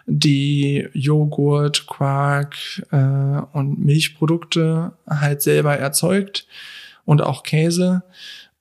die 0.08 0.88
Joghurt, 0.94 1.86
Quark 1.86 2.56
äh, 2.89 3.41
und 3.56 3.78
Milchprodukte 3.78 4.94
halt 5.08 5.44
selber 5.44 5.78
erzeugt 5.78 6.48
und 7.06 7.22
auch 7.22 7.44
Käse. 7.44 8.02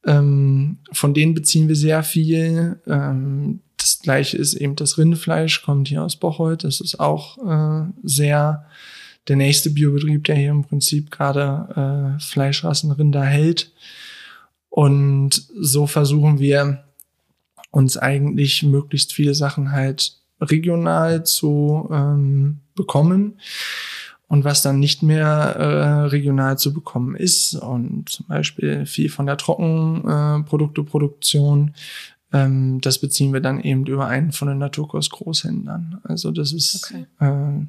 Ähm, 0.04 0.76
von 0.92 1.14
denen 1.14 1.32
beziehen 1.32 1.68
wir 1.68 1.76
sehr 1.76 2.02
viel. 2.02 2.80
Ähm, 2.86 3.60
das 3.78 4.00
gleiche 4.00 4.36
ist 4.36 4.52
eben 4.52 4.76
das 4.76 4.98
Rindfleisch, 4.98 5.62
kommt 5.62 5.88
hier 5.88 6.02
aus 6.02 6.16
Bocholt. 6.16 6.64
Das 6.64 6.82
ist 6.82 7.00
auch 7.00 7.38
äh, 7.38 7.86
sehr 8.02 8.66
der 9.28 9.36
nächste 9.36 9.70
Biobetrieb, 9.70 10.24
der 10.24 10.36
hier 10.36 10.50
im 10.50 10.64
Prinzip 10.64 11.10
gerade 11.10 12.16
äh, 12.16 12.20
Fleischrassenrinder 12.20 13.24
hält. 13.24 13.72
Und 14.68 15.48
so 15.54 15.86
versuchen 15.86 16.38
wir 16.38 16.84
uns 17.70 17.96
eigentlich 17.96 18.62
möglichst 18.62 19.12
viele 19.12 19.34
Sachen 19.34 19.72
halt 19.72 20.18
regional 20.40 21.24
zu 21.24 21.88
ähm, 21.92 22.60
bekommen 22.74 23.38
und 24.28 24.44
was 24.44 24.62
dann 24.62 24.78
nicht 24.78 25.02
mehr 25.02 25.26
äh, 25.26 26.04
regional 26.06 26.56
zu 26.58 26.72
bekommen 26.72 27.16
ist 27.16 27.54
und 27.54 28.08
zum 28.08 28.28
Beispiel 28.28 28.86
viel 28.86 29.10
von 29.10 29.26
der 29.26 29.36
Trockenprodukteproduktion, 29.36 31.68
äh, 31.68 31.72
ähm, 32.32 32.80
das 32.80 32.98
beziehen 32.98 33.32
wir 33.32 33.40
dann 33.40 33.60
eben 33.60 33.86
über 33.86 34.06
einen 34.06 34.32
von 34.32 34.48
den 34.48 34.58
Naturkurs-Großhändlern. 34.58 36.00
Also 36.04 36.30
das 36.30 36.52
ist 36.52 36.90
okay. 36.90 37.06
äh, 37.20 37.66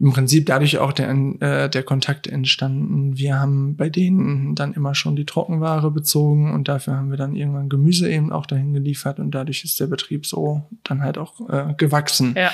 im 0.00 0.12
Prinzip 0.12 0.46
dadurch 0.46 0.78
auch 0.78 0.92
der, 0.92 1.10
äh, 1.10 1.68
der 1.68 1.82
Kontakt 1.82 2.26
entstanden. 2.26 3.18
Wir 3.18 3.40
haben 3.40 3.76
bei 3.76 3.88
denen 3.88 4.54
dann 4.54 4.72
immer 4.74 4.94
schon 4.94 5.16
die 5.16 5.26
Trockenware 5.26 5.90
bezogen 5.90 6.52
und 6.52 6.68
dafür 6.68 6.96
haben 6.96 7.10
wir 7.10 7.16
dann 7.16 7.34
irgendwann 7.34 7.68
Gemüse 7.68 8.10
eben 8.10 8.32
auch 8.32 8.46
dahin 8.46 8.72
geliefert 8.72 9.18
und 9.18 9.32
dadurch 9.32 9.64
ist 9.64 9.80
der 9.80 9.88
Betrieb 9.88 10.26
so 10.26 10.62
dann 10.84 11.02
halt 11.02 11.18
auch 11.18 11.48
äh, 11.48 11.74
gewachsen. 11.76 12.34
Ja. 12.36 12.52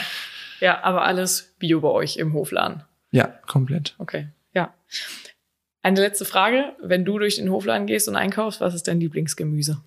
ja, 0.61 0.82
aber 0.82 1.05
alles 1.05 1.55
Bio 1.59 1.80
bei 1.80 1.88
euch 1.88 2.16
im 2.16 2.32
Hofladen. 2.32 2.82
Ja, 3.11 3.26
komplett. 3.47 3.95
Okay, 3.99 4.28
ja. 4.55 4.72
Eine 5.82 6.01
letzte 6.01 6.24
Frage. 6.24 6.72
Wenn 6.82 7.05
du 7.05 7.18
durch 7.18 7.36
den 7.36 7.51
Hofladen 7.51 7.86
gehst 7.86 8.09
und 8.09 8.16
einkaufst, 8.16 8.62
was 8.62 8.74
ist 8.74 8.88
dein 8.88 9.01
Lieblingsgemüse? 9.01 9.82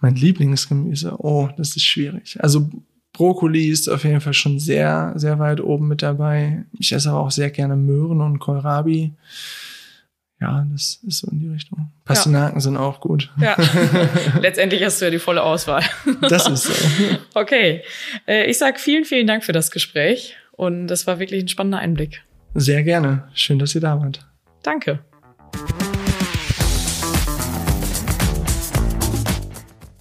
Mein 0.00 0.14
Lieblingsgemüse? 0.14 1.16
Oh, 1.18 1.48
das 1.56 1.74
ist 1.74 1.84
schwierig. 1.84 2.38
Also 2.40 2.70
Brokkoli 3.18 3.66
ist 3.66 3.88
auf 3.88 4.04
jeden 4.04 4.20
Fall 4.20 4.32
schon 4.32 4.60
sehr, 4.60 5.12
sehr 5.16 5.40
weit 5.40 5.60
oben 5.60 5.88
mit 5.88 6.02
dabei. 6.02 6.64
Ich 6.78 6.92
esse 6.92 7.10
aber 7.10 7.18
auch 7.18 7.32
sehr 7.32 7.50
gerne 7.50 7.74
Möhren 7.74 8.20
und 8.20 8.38
Kohlrabi. 8.38 9.12
Ja, 10.40 10.64
das 10.70 11.00
ist 11.04 11.18
so 11.18 11.30
in 11.32 11.40
die 11.40 11.48
Richtung. 11.48 11.90
Pastinaken 12.04 12.58
ja. 12.58 12.60
sind 12.60 12.76
auch 12.76 13.00
gut. 13.00 13.32
Ja, 13.40 13.56
letztendlich 14.40 14.84
hast 14.84 15.00
du 15.00 15.06
ja 15.06 15.10
die 15.10 15.18
volle 15.18 15.42
Auswahl. 15.42 15.82
das 16.20 16.48
ist 16.48 16.62
so. 16.62 16.72
Okay, 17.34 17.82
äh, 18.28 18.48
ich 18.48 18.56
sag 18.56 18.78
vielen, 18.78 19.04
vielen 19.04 19.26
Dank 19.26 19.42
für 19.42 19.52
das 19.52 19.72
Gespräch 19.72 20.36
und 20.52 20.86
das 20.86 21.08
war 21.08 21.18
wirklich 21.18 21.42
ein 21.42 21.48
spannender 21.48 21.78
Einblick. 21.78 22.22
Sehr 22.54 22.84
gerne. 22.84 23.28
Schön, 23.34 23.58
dass 23.58 23.74
ihr 23.74 23.80
da 23.80 24.00
wart. 24.00 24.24
Danke. 24.62 25.00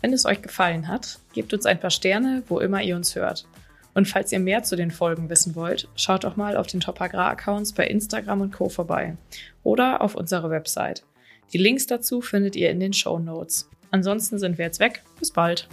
Wenn 0.02 0.14
es 0.14 0.26
euch 0.26 0.42
gefallen 0.42 0.88
hat, 0.88 1.20
gebt 1.34 1.54
uns 1.54 1.66
ein 1.66 1.80
paar 1.80 1.90
Sterne, 1.90 2.44
wo 2.48 2.60
immer 2.60 2.82
ihr 2.82 2.96
uns 2.96 3.16
hört. 3.16 3.46
Und 3.94 4.08
falls 4.08 4.32
ihr 4.32 4.40
mehr 4.40 4.62
zu 4.62 4.76
den 4.76 4.92
Folgen 4.92 5.30
wissen 5.30 5.56
wollt, 5.56 5.88
schaut 5.96 6.24
doch 6.24 6.36
mal 6.36 6.56
auf 6.56 6.68
den 6.68 6.80
Top 6.80 7.02
Agrar 7.02 7.32
Accounts 7.32 7.74
bei 7.74 7.88
Instagram 7.88 8.42
und 8.42 8.54
Co. 8.54 8.70
vorbei 8.70 9.18
oder 9.64 10.02
auf 10.02 10.14
unserer 10.14 10.52
Website. 10.52 11.04
Die 11.52 11.58
Links 11.58 11.88
dazu 11.88 12.22
findet 12.22 12.56
ihr 12.56 12.70
in 12.70 12.80
den 12.80 12.94
Show 12.94 13.18
Notes. 13.18 13.70
Ansonsten 13.90 14.38
sind 14.38 14.58
wir 14.58 14.66
jetzt 14.66 14.80
weg. 14.80 15.02
Bis 15.20 15.32
bald. 15.32 15.68